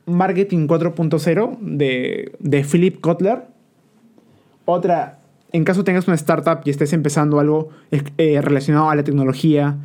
Marketing 0.08 0.68
4.0 0.68 1.58
de, 1.60 2.32
de 2.40 2.64
Philip 2.64 3.00
Kotler. 3.00 3.44
Otra, 4.66 5.20
en 5.52 5.64
caso 5.64 5.84
tengas 5.84 6.08
una 6.08 6.16
startup 6.16 6.62
y 6.66 6.70
estés 6.70 6.94
empezando 6.94 7.40
algo 7.40 7.70
eh, 7.92 8.42
relacionado 8.42 8.90
a 8.90 8.96
la 8.96 9.04
tecnología 9.04 9.78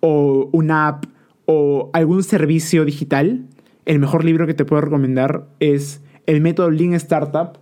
o 0.00 0.48
una 0.52 0.88
app 0.88 1.04
o 1.46 1.90
algún 1.92 2.22
servicio 2.22 2.84
digital, 2.84 3.46
el 3.84 3.98
mejor 3.98 4.24
libro 4.24 4.46
que 4.46 4.54
te 4.54 4.64
puedo 4.64 4.82
recomendar 4.82 5.46
es 5.58 6.00
El 6.26 6.40
método 6.40 6.70
Lean 6.70 6.94
Startup 6.94 7.58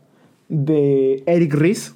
de 0.48 1.22
Eric 1.26 1.54
Ries. 1.54 1.94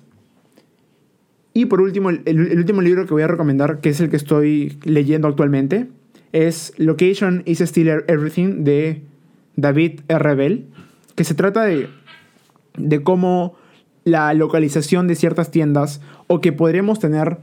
Y 1.54 1.66
por 1.66 1.80
último, 1.80 2.08
el, 2.10 2.56
último 2.56 2.80
libro 2.80 3.06
que 3.06 3.12
voy 3.12 3.22
a 3.22 3.26
recomendar, 3.26 3.80
que 3.80 3.90
es 3.90 4.00
el 4.00 4.08
que 4.08 4.16
estoy 4.16 4.78
leyendo 4.84 5.28
actualmente, 5.28 5.88
es 6.32 6.72
Location 6.78 7.42
is 7.44 7.60
Still 7.60 7.88
Everything 8.08 8.64
de 8.64 9.02
David 9.56 10.00
R. 10.08 10.64
Que 11.14 11.24
se 11.24 11.34
trata 11.34 11.64
de, 11.64 11.88
de 12.76 13.02
cómo 13.02 13.54
la 14.04 14.32
localización 14.34 15.06
de 15.06 15.14
ciertas 15.14 15.50
tiendas 15.50 16.00
o 16.26 16.40
que 16.40 16.52
podremos 16.52 16.98
tener 16.98 17.38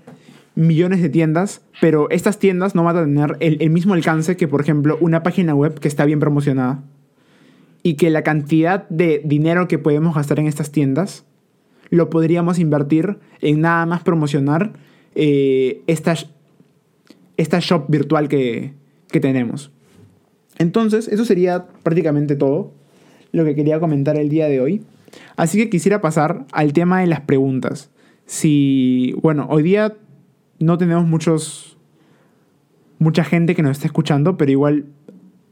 millones 0.55 1.01
de 1.01 1.09
tiendas, 1.09 1.61
pero 1.79 2.09
estas 2.09 2.37
tiendas 2.37 2.75
no 2.75 2.83
van 2.83 2.97
a 2.97 3.03
tener 3.03 3.37
el, 3.39 3.61
el, 3.61 3.69
mismo 3.69 3.93
alcance 3.93 4.35
que, 4.35 4.47
por 4.47 4.61
ejemplo, 4.61 4.97
una 4.99 5.23
página 5.23 5.55
web 5.55 5.79
que 5.79 5.87
está 5.87 6.05
bien 6.05 6.19
promocionada. 6.19 6.83
Y 7.81 7.93
que 7.93 8.09
la 8.09 8.23
cantidad 8.23 8.87
de 8.89 9.21
dinero 9.23 9.69
que 9.69 9.79
podemos 9.79 10.15
gastar 10.15 10.39
en 10.39 10.47
estas 10.47 10.71
tiendas 10.71 11.23
lo 11.89 12.09
podríamos 12.09 12.59
invertir 12.59 13.19
en 13.41 13.61
nada 13.61 13.85
más 13.85 14.03
promocionar 14.03 14.73
eh, 15.15 15.81
esta, 15.87 16.13
esta 17.37 17.59
shop 17.59 17.85
virtual 17.87 18.27
que, 18.27 18.73
que 19.11 19.19
tenemos. 19.19 19.71
Entonces, 20.59 21.07
eso 21.07 21.25
sería 21.25 21.65
prácticamente 21.83 22.35
todo 22.35 22.71
lo 23.31 23.45
que 23.45 23.55
quería 23.55 23.79
comentar 23.79 24.17
el 24.17 24.29
día 24.29 24.47
de 24.47 24.59
hoy. 24.59 24.83
Así 25.35 25.57
que 25.57 25.69
quisiera 25.69 26.01
pasar 26.01 26.45
al 26.51 26.73
tema 26.73 26.99
de 26.99 27.07
las 27.07 27.21
preguntas. 27.21 27.89
Si, 28.25 29.15
bueno, 29.21 29.47
hoy 29.49 29.63
día 29.63 29.95
no 30.59 30.77
tenemos 30.77 31.05
muchos, 31.05 31.77
mucha 32.99 33.23
gente 33.23 33.55
que 33.55 33.63
nos 33.63 33.71
está 33.71 33.87
escuchando, 33.87 34.37
pero 34.37 34.51
igual 34.51 34.85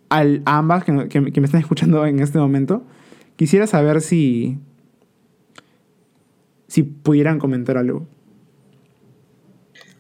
a 0.10 0.24
ambas 0.46 0.84
que, 0.84 1.08
que, 1.10 1.22
me 1.22 1.46
están 1.46 1.62
escuchando 1.62 2.06
en 2.06 2.20
este 2.20 2.38
momento, 2.38 2.84
quisiera 3.36 3.66
saber 3.66 4.02
si, 4.02 4.58
si 6.68 6.84
pudieran 6.84 7.40
comentar 7.40 7.78
algo. 7.78 8.06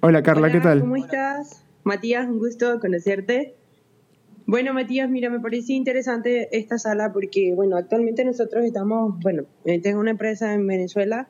Hola 0.01 0.21
Carla, 0.21 0.51
¿qué 0.51 0.59
tal? 0.59 0.81
¿Cómo 0.81 0.97
estás? 0.97 1.63
Matías, 1.83 2.27
un 2.27 2.39
gusto 2.39 2.79
conocerte. 2.79 3.55
Bueno, 4.47 4.73
Matías, 4.73 5.09
mira, 5.09 5.29
me 5.29 5.41
pareció 5.41 5.75
interesante 5.75 6.47
esta 6.57 6.77
sala 6.77 7.11
porque, 7.11 7.51
bueno, 7.53 7.75
actualmente 7.75 8.23
nosotros 8.23 8.63
estamos, 8.63 9.19
bueno, 9.21 9.43
eh, 9.65 9.81
tengo 9.81 9.99
una 9.99 10.11
empresa 10.11 10.53
en 10.53 10.65
Venezuela 10.65 11.27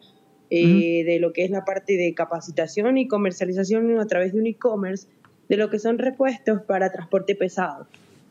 eh, 0.52 1.04
de 1.04 1.20
lo 1.20 1.34
que 1.34 1.44
es 1.44 1.50
la 1.50 1.66
parte 1.66 1.98
de 1.98 2.14
capacitación 2.14 2.96
y 3.00 3.08
comercialización 3.08 4.00
a 4.00 4.06
través 4.06 4.34
de 4.34 4.40
un 4.40 4.46
e-commerce 4.46 5.08
de 5.50 5.58
lo 5.58 5.72
que 5.72 5.80
son 5.80 5.98
repuestos 5.98 6.62
para 6.62 6.92
transporte 6.92 7.34
pesado. 7.34 7.88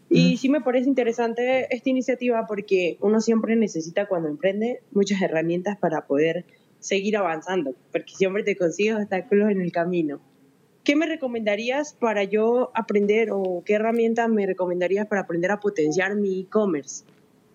Y 0.09 0.37
sí 0.37 0.49
me 0.49 0.61
parece 0.61 0.89
interesante 0.89 1.67
esta 1.75 1.91
iniciativa 1.91 2.47
porque 2.47 2.97
uno 3.01 3.21
siempre 3.21 3.57
necesita 3.57 4.07
cuando 4.07 4.29
emprende 4.29 4.83
muchas 4.93 5.21
herramientas 5.21 5.77
para 5.79 6.07
poder 6.07 6.45
seguir 6.79 7.17
avanzando, 7.17 7.75
porque 7.91 8.15
siempre 8.15 8.45
te 8.45 8.55
consigues 8.55 8.95
obstáculos 8.95 9.51
en 9.51 9.63
el 9.63 9.73
camino. 9.73 10.21
¿Qué 10.87 10.95
me 10.95 11.07
recomendarías 11.07 11.95
para 11.95 12.23
yo 12.23 12.71
aprender 12.73 13.31
o 13.33 13.65
qué 13.67 13.75
herramientas 13.75 14.29
me 14.29 14.47
recomendarías 14.47 15.09
para 15.09 15.23
aprender 15.23 15.51
a 15.51 15.59
potenciar 15.59 16.15
mi 16.15 16.43
e-commerce? 16.43 17.05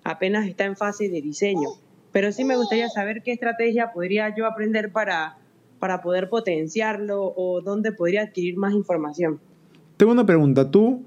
Apenas 0.04 0.50
está 0.50 0.66
en 0.66 0.76
fase 0.76 1.08
de 1.08 1.22
diseño, 1.22 1.70
pero 2.12 2.34
sí 2.34 2.44
me 2.44 2.58
gustaría 2.58 2.90
saber 2.90 3.24
qué 3.24 3.32
estrategia 3.32 3.94
podría 3.94 4.36
yo 4.36 4.46
aprender 4.46 4.92
para, 4.92 5.38
para 5.80 6.02
poder 6.02 6.28
potenciarlo 6.28 7.34
o 7.34 7.62
dónde 7.62 7.94
podría 7.94 8.24
adquirir 8.24 8.58
más 8.58 8.74
información. 8.74 9.40
Tengo 9.96 10.12
una 10.12 10.26
pregunta, 10.26 10.70
¿tú, 10.70 11.06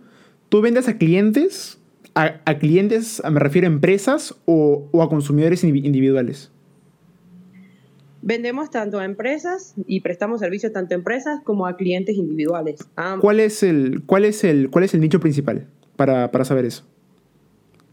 tú 0.49 0.63
vendes 0.63 0.89
a 0.89 0.97
clientes? 0.97 1.79
¿A, 2.15 2.41
a 2.47 2.59
clientes, 2.59 3.21
me 3.31 3.39
refiero 3.39 3.69
a 3.69 3.71
empresas 3.71 4.35
o, 4.47 4.89
o 4.93 5.03
a 5.03 5.11
consumidores 5.11 5.63
individuales? 5.63 6.54
Vendemos 8.27 8.71
tanto 8.71 9.01
a 9.01 9.05
empresas 9.05 9.75
y 9.87 10.01
prestamos 10.01 10.41
servicios 10.41 10.73
tanto 10.73 10.95
a 10.95 10.97
empresas 10.97 11.41
como 11.45 11.67
a 11.67 11.77
clientes 11.77 12.17
individuales. 12.17 12.89
¿Cuál 13.21 13.39
es 13.39 13.63
el, 13.63 14.03
cuál 14.07 14.25
es 14.25 14.45
el, 14.45 14.71
cuál 14.71 14.85
es 14.85 14.95
el 14.95 15.03
nicho 15.03 15.21
principal 15.21 15.69
para, 15.97 16.31
para 16.31 16.47
saber 16.47 16.65
eso? 16.65 16.87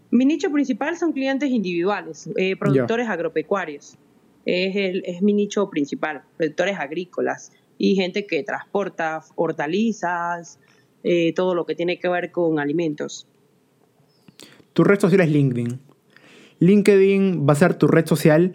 Mi 0.10 0.24
nicho 0.24 0.50
principal 0.50 0.96
son 0.96 1.12
clientes 1.12 1.50
individuales, 1.50 2.30
eh, 2.38 2.56
productores 2.56 3.10
agropecuarios. 3.10 3.98
Es, 4.46 4.74
el, 4.78 5.04
es 5.06 5.22
mi 5.22 5.34
nicho 5.34 5.70
principal, 5.70 6.22
productores 6.38 6.80
agrícolas 6.80 7.52
y 7.78 7.96
gente 7.96 8.26
que 8.26 8.42
transporta 8.44 9.22
hortalizas, 9.36 10.60
eh, 11.04 11.34
todo 11.34 11.56
lo 11.56 11.66
que 11.66 11.76
tiene 11.76 12.00
que 12.00 12.08
ver 12.08 12.32
con 12.32 12.58
alimentos. 12.58 13.28
Tu 14.72 14.86
red 14.86 14.98
social 14.98 15.20
es 15.20 15.30
LinkedIn. 15.30 15.78
LinkedIn 16.60 17.46
va 17.46 17.52
a 17.52 17.58
ser 17.58 17.74
tu 17.74 17.90
red 17.90 18.06
social. 18.06 18.54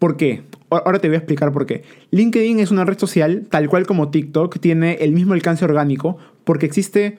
¿Por 0.00 0.16
qué? 0.16 0.42
Ahora 0.70 0.98
te 0.98 1.08
voy 1.08 1.14
a 1.14 1.18
explicar 1.18 1.52
por 1.52 1.66
qué. 1.66 1.82
LinkedIn 2.10 2.58
es 2.58 2.70
una 2.70 2.84
red 2.84 2.98
social, 2.98 3.46
tal 3.50 3.68
cual 3.68 3.86
como 3.86 4.10
TikTok, 4.10 4.58
tiene 4.58 4.94
el 4.94 5.12
mismo 5.12 5.34
alcance 5.34 5.64
orgánico 5.64 6.18
porque 6.44 6.66
existe 6.66 7.18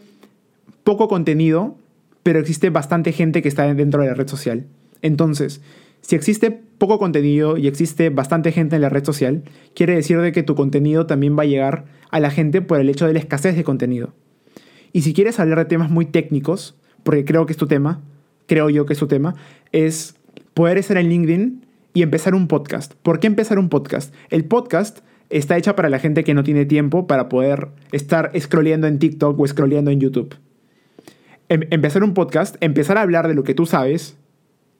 poco 0.83 1.07
contenido, 1.07 1.77
pero 2.23 2.39
existe 2.39 2.69
bastante 2.69 3.11
gente 3.13 3.41
que 3.41 3.47
está 3.47 3.73
dentro 3.73 4.01
de 4.01 4.07
la 4.07 4.13
red 4.13 4.27
social. 4.27 4.65
Entonces, 5.01 5.61
si 6.01 6.15
existe 6.15 6.51
poco 6.51 6.99
contenido 6.99 7.57
y 7.57 7.67
existe 7.67 8.09
bastante 8.09 8.51
gente 8.51 8.75
en 8.75 8.81
la 8.81 8.89
red 8.89 9.03
social, 9.03 9.43
quiere 9.73 9.95
decir 9.95 10.19
de 10.19 10.31
que 10.31 10.43
tu 10.43 10.55
contenido 10.55 11.05
también 11.05 11.37
va 11.37 11.43
a 11.43 11.47
llegar 11.47 11.85
a 12.09 12.19
la 12.19 12.31
gente 12.31 12.61
por 12.61 12.79
el 12.79 12.89
hecho 12.89 13.07
de 13.07 13.13
la 13.13 13.19
escasez 13.19 13.55
de 13.55 13.63
contenido. 13.63 14.13
Y 14.93 15.01
si 15.01 15.13
quieres 15.13 15.39
hablar 15.39 15.59
de 15.59 15.65
temas 15.65 15.89
muy 15.89 16.05
técnicos, 16.05 16.75
porque 17.03 17.25
creo 17.25 17.45
que 17.45 17.53
es 17.53 17.57
tu 17.57 17.67
tema, 17.67 18.01
creo 18.45 18.69
yo 18.69 18.85
que 18.85 18.93
es 18.93 18.99
tu 18.99 19.07
tema, 19.07 19.35
es 19.71 20.15
poder 20.53 20.77
estar 20.77 20.97
en 20.97 21.09
LinkedIn 21.09 21.66
y 21.97 22.03
empezar 22.03 22.35
un 22.35 22.47
podcast. 22.47 22.93
¿Por 23.01 23.19
qué 23.19 23.25
empezar 23.25 23.57
un 23.57 23.69
podcast? 23.69 24.13
El 24.29 24.45
podcast 24.45 24.99
está 25.31 25.57
hecho 25.57 25.75
para 25.75 25.89
la 25.89 25.97
gente 25.97 26.23
que 26.23 26.35
no 26.35 26.43
tiene 26.43 26.67
tiempo 26.67 27.07
para 27.07 27.27
poder 27.27 27.69
estar 27.91 28.31
scrolleando 28.39 28.85
en 28.85 28.99
TikTok 28.99 29.39
o 29.39 29.47
scrolleando 29.47 29.89
en 29.89 29.99
YouTube. 29.99 30.35
Em, 31.49 31.61
empezar 31.71 32.03
un 32.03 32.13
podcast, 32.13 32.55
empezar 32.61 32.99
a 32.99 33.01
hablar 33.01 33.27
de 33.27 33.33
lo 33.33 33.43
que 33.43 33.55
tú 33.55 33.65
sabes, 33.65 34.15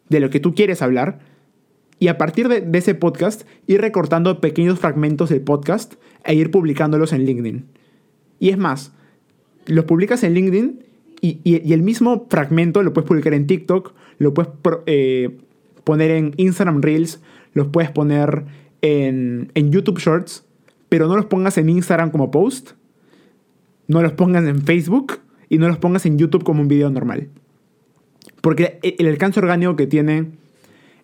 de 0.09 0.19
lo 0.19 0.29
que 0.29 0.39
tú 0.39 0.53
quieres 0.53 0.83
hablar, 0.83 1.17
y 1.97 2.09
a 2.09 2.19
partir 2.19 2.49
de, 2.49 2.63
ese 2.77 2.93
podcast 2.93 3.47
ir 3.65 3.81
recortando 3.81 4.39
pequeños 4.39 4.77
fragmentos 4.77 5.29
del 5.29 5.41
podcast 5.41 5.95
e 6.23 6.35
ir 6.35 6.51
publicándolos 6.51 7.13
en 7.13 7.25
LinkedIn. 7.25 7.65
Y 8.37 8.49
es 8.49 8.59
más, 8.59 8.93
los 9.65 9.85
publicas 9.85 10.23
en 10.23 10.35
LinkedIn 10.35 10.83
y, 11.19 11.73
el 11.73 11.81
mismo 11.81 12.27
fragmento 12.29 12.83
lo 12.83 12.93
puedes 12.93 13.07
publicar 13.07 13.33
en 13.33 13.47
TikTok, 13.47 13.95
lo 14.19 14.35
puedes 14.35 14.51
eh, 14.85 15.39
poner 15.87 16.11
en 16.11 16.33
Instagram 16.35 16.81
Reels, 16.81 17.21
los 17.53 17.67
puedes 17.67 17.89
poner 17.91 18.43
en, 18.81 19.49
YouTube 19.55 19.99
Shorts, 19.99 20.45
pero 20.89 21.07
no 21.07 21.15
los 21.15 21.27
pongas 21.27 21.57
en 21.57 21.69
Instagram 21.69 22.11
como 22.11 22.29
post, 22.29 22.71
no 23.87 24.01
los 24.01 24.11
pongas 24.11 24.43
en 24.43 24.61
Facebook 24.63 25.19
y 25.47 25.59
no 25.59 25.69
los 25.69 25.77
pongas 25.77 26.05
en 26.05 26.17
YouTube 26.17 26.43
como 26.43 26.61
un 26.61 26.67
video 26.67 26.89
normal. 26.89 27.29
Porque 28.41 28.79
el 28.81 29.07
alcance 29.07 29.39
orgánico 29.39 29.77
que 29.77 29.87
tiene 29.87 30.31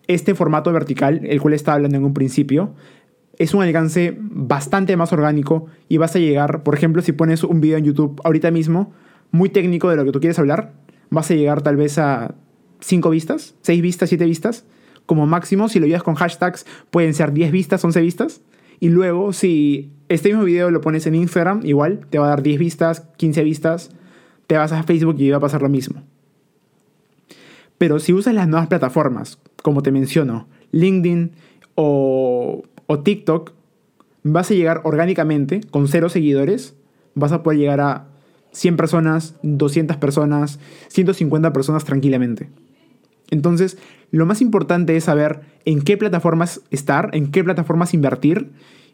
este 0.06 0.34
formato 0.34 0.70
vertical, 0.70 1.22
el 1.24 1.40
cual 1.40 1.54
estaba 1.54 1.76
hablando 1.76 1.96
en 1.96 2.04
un 2.04 2.12
principio, 2.12 2.74
es 3.38 3.54
un 3.54 3.62
alcance 3.62 4.14
bastante 4.20 4.98
más 4.98 5.14
orgánico 5.14 5.64
y 5.88 5.96
vas 5.96 6.14
a 6.14 6.18
llegar, 6.18 6.62
por 6.62 6.74
ejemplo, 6.74 7.00
si 7.00 7.12
pones 7.12 7.42
un 7.42 7.62
video 7.62 7.78
en 7.78 7.84
YouTube 7.84 8.20
ahorita 8.22 8.50
mismo, 8.50 8.92
muy 9.30 9.48
técnico 9.48 9.88
de 9.88 9.96
lo 9.96 10.04
que 10.04 10.12
tú 10.12 10.20
quieres 10.20 10.38
hablar, 10.38 10.74
vas 11.08 11.30
a 11.30 11.34
llegar 11.34 11.62
tal 11.62 11.76
vez 11.76 11.96
a 11.96 12.34
5 12.80 13.08
vistas, 13.08 13.54
6 13.62 13.80
vistas, 13.80 14.10
7 14.10 14.26
vistas, 14.26 14.66
como 15.06 15.26
máximo, 15.26 15.68
si 15.68 15.80
lo 15.80 15.86
llevas 15.86 16.02
con 16.02 16.14
hashtags, 16.14 16.66
pueden 16.90 17.14
ser 17.14 17.32
10 17.32 17.52
vistas, 17.52 17.84
11 17.84 18.00
vistas, 18.00 18.40
y 18.80 18.88
luego 18.88 19.32
si 19.32 19.90
este 20.08 20.28
mismo 20.30 20.44
video 20.44 20.70
lo 20.70 20.80
pones 20.80 21.06
en 21.06 21.14
Instagram, 21.14 21.60
igual, 21.64 22.06
te 22.10 22.18
va 22.18 22.26
a 22.26 22.30
dar 22.30 22.42
10 22.42 22.58
vistas, 22.58 23.04
15 23.16 23.44
vistas, 23.44 23.90
te 24.46 24.56
vas 24.56 24.72
a 24.72 24.82
Facebook 24.82 25.16
y 25.18 25.30
va 25.30 25.38
a 25.38 25.40
pasar 25.40 25.62
lo 25.62 25.68
mismo. 25.68 26.02
Pero 27.78 27.98
si 27.98 28.12
usas 28.12 28.34
las 28.34 28.48
nuevas 28.48 28.68
plataformas, 28.68 29.38
como 29.62 29.82
te 29.82 29.90
menciono, 29.90 30.46
LinkedIn 30.72 31.32
o, 31.74 32.62
o 32.86 32.98
TikTok, 33.00 33.52
vas 34.22 34.50
a 34.50 34.54
llegar 34.54 34.80
orgánicamente 34.84 35.60
con 35.70 35.88
cero 35.88 36.08
seguidores, 36.08 36.74
vas 37.14 37.32
a 37.32 37.42
poder 37.42 37.58
llegar 37.58 37.80
a 37.80 38.06
100 38.52 38.76
personas, 38.76 39.34
200 39.42 39.96
personas, 39.96 40.60
150 40.88 41.52
personas 41.52 41.84
tranquilamente. 41.84 42.48
Entonces, 43.34 43.78
lo 44.12 44.26
más 44.26 44.40
importante 44.40 44.96
es 44.96 45.04
saber 45.04 45.40
en 45.64 45.82
qué 45.82 45.96
plataformas 45.96 46.60
estar, 46.70 47.10
en 47.12 47.32
qué 47.32 47.42
plataformas 47.42 47.92
invertir 47.92 48.52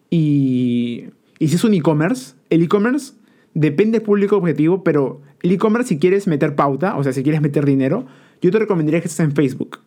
y, 0.08 1.04
si 1.38 1.54
es 1.54 1.62
un 1.62 1.74
e-commerce. 1.74 2.36
El 2.48 2.62
e-commerce 2.62 3.12
depende 3.52 3.98
del 3.98 4.06
público 4.06 4.38
objetivo, 4.38 4.82
pero 4.82 5.20
el 5.42 5.52
e-commerce 5.52 5.90
si 5.90 5.98
quieres 5.98 6.26
meter 6.26 6.54
pauta, 6.54 6.96
o 6.96 7.04
sea, 7.04 7.12
si 7.12 7.22
quieres 7.22 7.42
meter 7.42 7.66
dinero, 7.66 8.06
yo 8.40 8.50
te 8.50 8.58
recomendaría 8.58 9.02
que 9.02 9.08
estés 9.08 9.24
en 9.24 9.32
Facebook. 9.32 9.80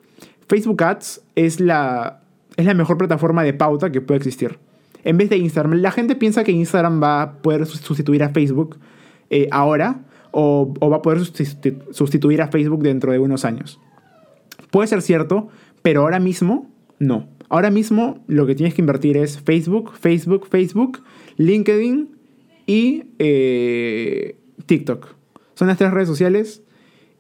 Facebook 0.47 0.83
Ads 0.83 1.23
es 1.35 1.59
la, 1.59 2.21
es 2.55 2.67
la 2.67 2.75
mejor 2.75 2.99
plataforma 2.99 3.41
de 3.41 3.53
pauta 3.53 3.91
que 3.91 4.01
puede 4.01 4.19
existir. 4.19 4.59
En 5.03 5.17
vez 5.17 5.31
de 5.31 5.37
Instagram, 5.37 5.81
la 5.81 5.89
gente 5.89 6.15
piensa 6.15 6.43
que 6.43 6.51
Instagram 6.51 7.01
va 7.01 7.21
a 7.23 7.33
poder 7.41 7.65
sustituir 7.65 8.21
a 8.21 8.29
Facebook 8.29 8.77
eh, 9.31 9.47
ahora 9.49 10.01
o, 10.29 10.75
o 10.79 10.89
va 10.91 10.97
a 10.97 11.01
poder 11.01 11.21
sustituir 11.25 12.41
a 12.43 12.49
Facebook 12.49 12.83
dentro 12.83 13.11
de 13.11 13.17
unos 13.17 13.45
años. 13.45 13.79
Puede 14.73 14.87
ser 14.87 15.03
cierto, 15.03 15.49
pero 15.83 16.01
ahora 16.01 16.19
mismo 16.19 16.67
no. 16.97 17.27
Ahora 17.47 17.69
mismo 17.69 18.23
lo 18.25 18.47
que 18.47 18.55
tienes 18.55 18.73
que 18.73 18.81
invertir 18.81 19.17
es 19.17 19.39
Facebook, 19.39 19.93
Facebook, 19.93 20.47
Facebook, 20.47 21.03
LinkedIn 21.37 22.09
y 22.65 23.03
eh, 23.19 24.35
TikTok. 24.65 25.09
Son 25.53 25.67
las 25.67 25.77
tres 25.77 25.91
redes 25.91 26.07
sociales 26.07 26.63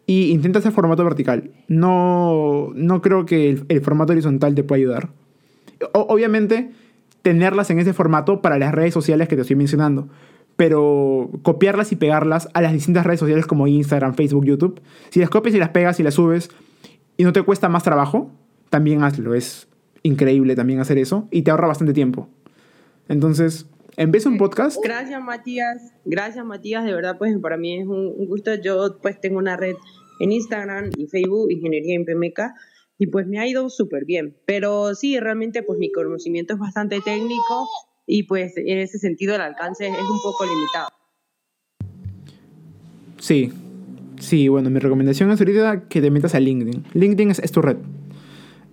y 0.07 0.31
intenta 0.31 0.57
hacer 0.57 0.71
formato 0.71 1.03
vertical. 1.03 1.51
No, 1.67 2.71
no 2.73 3.03
creo 3.03 3.27
que 3.27 3.61
el, 3.67 3.81
formato 3.81 4.13
horizontal 4.13 4.55
te 4.55 4.63
pueda 4.63 4.79
ayudar. 4.79 5.09
obviamente, 5.93 6.71
tenerlas 7.21 7.69
en 7.69 7.77
ese 7.77 7.93
formato 7.93 8.41
para 8.41 8.57
las 8.57 8.73
redes 8.73 8.95
sociales 8.95 9.27
que 9.27 9.35
te 9.35 9.41
estoy 9.41 9.57
mencionando. 9.57 10.07
Pero 10.55 11.29
copiarlas 11.43 11.91
y 11.91 11.97
pegarlas 11.97 12.49
a 12.55 12.63
las 12.63 12.73
distintas 12.73 13.05
redes 13.05 13.19
sociales 13.19 13.45
como 13.45 13.67
Instagram, 13.67 14.15
Facebook, 14.15 14.45
YouTube. 14.45 14.81
Si 15.11 15.19
las 15.19 15.29
copias 15.29 15.53
y 15.53 15.59
las 15.59 15.69
pegas 15.69 15.99
y 15.99 16.03
las 16.03 16.15
subes 16.15 16.49
y 17.17 17.23
no 17.23 17.33
te 17.33 17.41
cuesta 17.43 17.69
más 17.69 17.83
trabajo, 17.83 18.31
también 18.69 19.03
hazlo. 19.03 19.35
Es 19.35 19.67
increíble 20.03 20.55
también 20.55 20.79
hacer 20.79 20.97
eso 20.97 21.27
y 21.31 21.43
te 21.43 21.51
ahorra 21.51 21.67
bastante 21.67 21.93
tiempo. 21.93 22.29
Entonces, 23.07 23.67
de 23.97 24.25
un 24.25 24.37
podcast... 24.37 24.77
Gracias, 24.83 25.21
Matías. 25.21 25.93
Gracias, 26.05 26.45
Matías. 26.45 26.85
De 26.85 26.93
verdad, 26.93 27.17
pues 27.17 27.37
para 27.39 27.57
mí 27.57 27.79
es 27.79 27.87
un, 27.87 28.25
gusto. 28.27 28.55
Yo 28.55 28.97
pues 29.01 29.19
tengo 29.19 29.37
una 29.37 29.57
red 29.57 29.75
en 30.19 30.31
Instagram 30.31 30.89
y 30.97 31.07
Facebook, 31.07 31.51
Ingeniería 31.51 31.95
en 31.95 32.05
PMK, 32.05 32.39
y 32.97 33.07
pues 33.07 33.27
me 33.27 33.39
ha 33.39 33.47
ido 33.47 33.69
súper 33.69 34.05
bien. 34.05 34.35
Pero 34.45 34.95
sí, 34.95 35.19
realmente 35.19 35.63
pues 35.63 35.79
mi 35.79 35.91
conocimiento 35.91 36.53
es 36.53 36.59
bastante 36.59 37.01
técnico 37.01 37.67
y 38.05 38.23
pues 38.23 38.57
en 38.57 38.79
ese 38.79 38.99
sentido 38.99 39.35
el 39.35 39.41
alcance 39.41 39.87
es 39.87 39.93
un 39.93 40.21
poco 40.21 40.45
limitado. 40.45 40.89
Sí, 43.19 43.53
Sí, 44.33 44.47
bueno, 44.47 44.71
mi 44.71 44.79
recomendación 44.79 45.29
es 45.29 45.39
ahorita 45.39 45.83
que 45.87 46.01
te 46.01 46.09
metas 46.09 46.33
a 46.33 46.39
LinkedIn. 46.39 46.85
LinkedIn 46.95 47.29
es, 47.29 47.51
tu 47.51 47.61
red. 47.61 47.77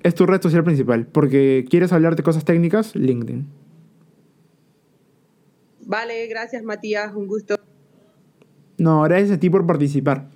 Es 0.02 0.14
tu 0.14 0.24
red 0.24 0.40
social 0.40 0.64
principal. 0.64 1.06
Porque 1.06 1.66
quieres 1.68 1.92
hablar 1.92 2.16
de 2.16 2.22
cosas 2.22 2.46
técnicas, 2.46 2.96
LinkedIn. 2.96 3.46
Vale, 5.84 6.28
gracias 6.28 6.62
Matías, 6.62 7.14
un 7.14 7.26
gusto. 7.26 7.56
No, 8.78 9.02
gracias 9.02 9.32
a 9.32 9.38
ti 9.38 9.50
por 9.50 9.66
participar. 9.66 10.30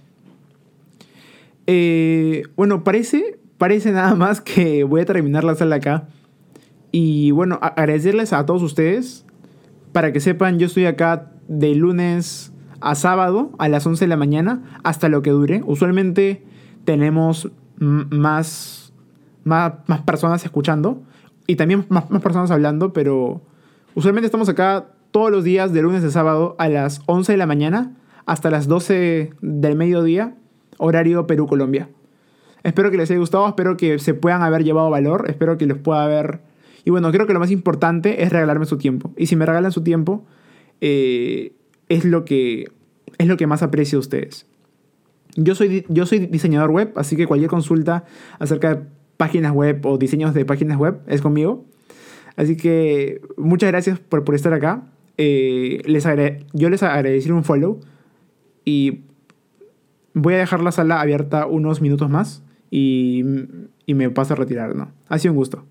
Eh, 1.66 2.42
bueno, 2.54 2.84
parece, 2.84 3.38
parece 3.56 3.92
nada 3.92 4.14
más 4.14 4.42
que 4.42 4.84
voy 4.84 5.00
a 5.00 5.04
terminar 5.06 5.42
la 5.42 5.54
sala 5.54 5.76
acá. 5.76 6.06
Y 6.92 7.30
bueno, 7.30 7.58
agradecerles 7.62 8.34
a 8.34 8.44
todos 8.44 8.62
ustedes. 8.62 9.24
Para 9.92 10.12
que 10.12 10.20
sepan, 10.20 10.58
yo 10.58 10.66
estoy 10.66 10.84
acá 10.84 11.32
de 11.48 11.74
lunes 11.74 12.52
a 12.84 12.94
sábado 12.94 13.50
a 13.58 13.68
las 13.68 13.86
11 13.86 14.04
de 14.04 14.08
la 14.08 14.18
mañana 14.18 14.78
hasta 14.84 15.08
lo 15.08 15.22
que 15.22 15.30
dure. 15.30 15.62
Usualmente 15.64 16.44
tenemos 16.84 17.50
más, 17.78 18.92
más, 19.42 19.72
más 19.86 20.02
personas 20.02 20.44
escuchando 20.44 21.02
y 21.46 21.56
también 21.56 21.86
más, 21.88 22.10
más, 22.10 22.22
personas 22.22 22.50
hablando, 22.50 22.92
pero 22.92 23.40
usualmente 23.94 24.26
estamos 24.26 24.50
acá 24.50 24.88
todos 25.12 25.30
los 25.30 25.44
días 25.44 25.72
de 25.72 25.80
lunes 25.80 26.04
a 26.04 26.10
sábado 26.10 26.56
a 26.58 26.68
las 26.68 27.00
11 27.06 27.32
de 27.32 27.38
la 27.38 27.46
mañana 27.46 27.96
hasta 28.26 28.50
las 28.50 28.68
12 28.68 29.32
del 29.40 29.76
mediodía, 29.76 30.34
horario 30.76 31.26
Perú-Colombia. 31.26 31.88
Espero 32.64 32.90
que 32.90 32.98
les 32.98 33.10
haya 33.10 33.18
gustado, 33.18 33.48
espero 33.48 33.78
que 33.78 33.98
se 33.98 34.12
puedan 34.12 34.42
haber 34.42 34.62
llevado 34.62 34.90
valor, 34.90 35.24
espero 35.28 35.56
que 35.56 35.66
les 35.66 35.78
pueda 35.78 36.04
haber... 36.04 36.40
Y 36.84 36.90
bueno, 36.90 37.10
creo 37.12 37.26
que 37.26 37.32
lo 37.32 37.40
más 37.40 37.50
importante 37.50 38.22
es 38.22 38.30
regalarme 38.30 38.66
su 38.66 38.76
tiempo. 38.76 39.12
Y 39.16 39.26
si 39.26 39.36
me 39.36 39.46
regalan 39.46 39.72
su 39.72 39.82
tiempo, 39.82 40.24
eh, 40.82 41.54
es 41.88 42.04
lo 42.04 42.24
que, 42.24 42.70
es 43.18 43.26
lo 43.26 43.36
que 43.36 43.46
más 43.46 43.62
aprecio 43.62 43.98
a 43.98 44.00
ustedes. 44.00 44.46
Yo 45.36 45.54
soy, 45.54 45.84
yo 45.88 46.06
soy 46.06 46.20
diseñador 46.26 46.70
web, 46.70 46.92
así 46.96 47.16
que 47.16 47.26
cualquier 47.26 47.50
consulta 47.50 48.04
acerca 48.38 48.74
de 48.74 48.82
páginas 49.16 49.52
web 49.52 49.84
o 49.84 49.98
diseños 49.98 50.34
de 50.34 50.44
páginas 50.44 50.78
web 50.78 51.00
es 51.06 51.22
conmigo. 51.22 51.64
Así 52.36 52.56
que 52.56 53.20
muchas 53.36 53.70
gracias 53.70 53.98
por, 53.98 54.24
por 54.24 54.34
estar 54.34 54.52
acá. 54.52 54.84
Eh, 55.16 55.82
les 55.86 56.04
yo 56.52 56.70
les 56.70 56.82
agradeceré 56.82 57.32
un 57.32 57.44
follow 57.44 57.80
y 58.64 59.02
voy 60.14 60.34
a 60.34 60.38
dejar 60.38 60.60
la 60.62 60.72
sala 60.72 61.00
abierta 61.00 61.46
unos 61.46 61.80
minutos 61.80 62.10
más 62.10 62.42
y, 62.70 63.24
y 63.86 63.94
me 63.94 64.10
paso 64.10 64.34
a 64.34 64.36
retirar, 64.36 64.74
¿no? 64.74 64.90
Ha 65.08 65.18
sido 65.18 65.32
un 65.32 65.38
gusto. 65.38 65.64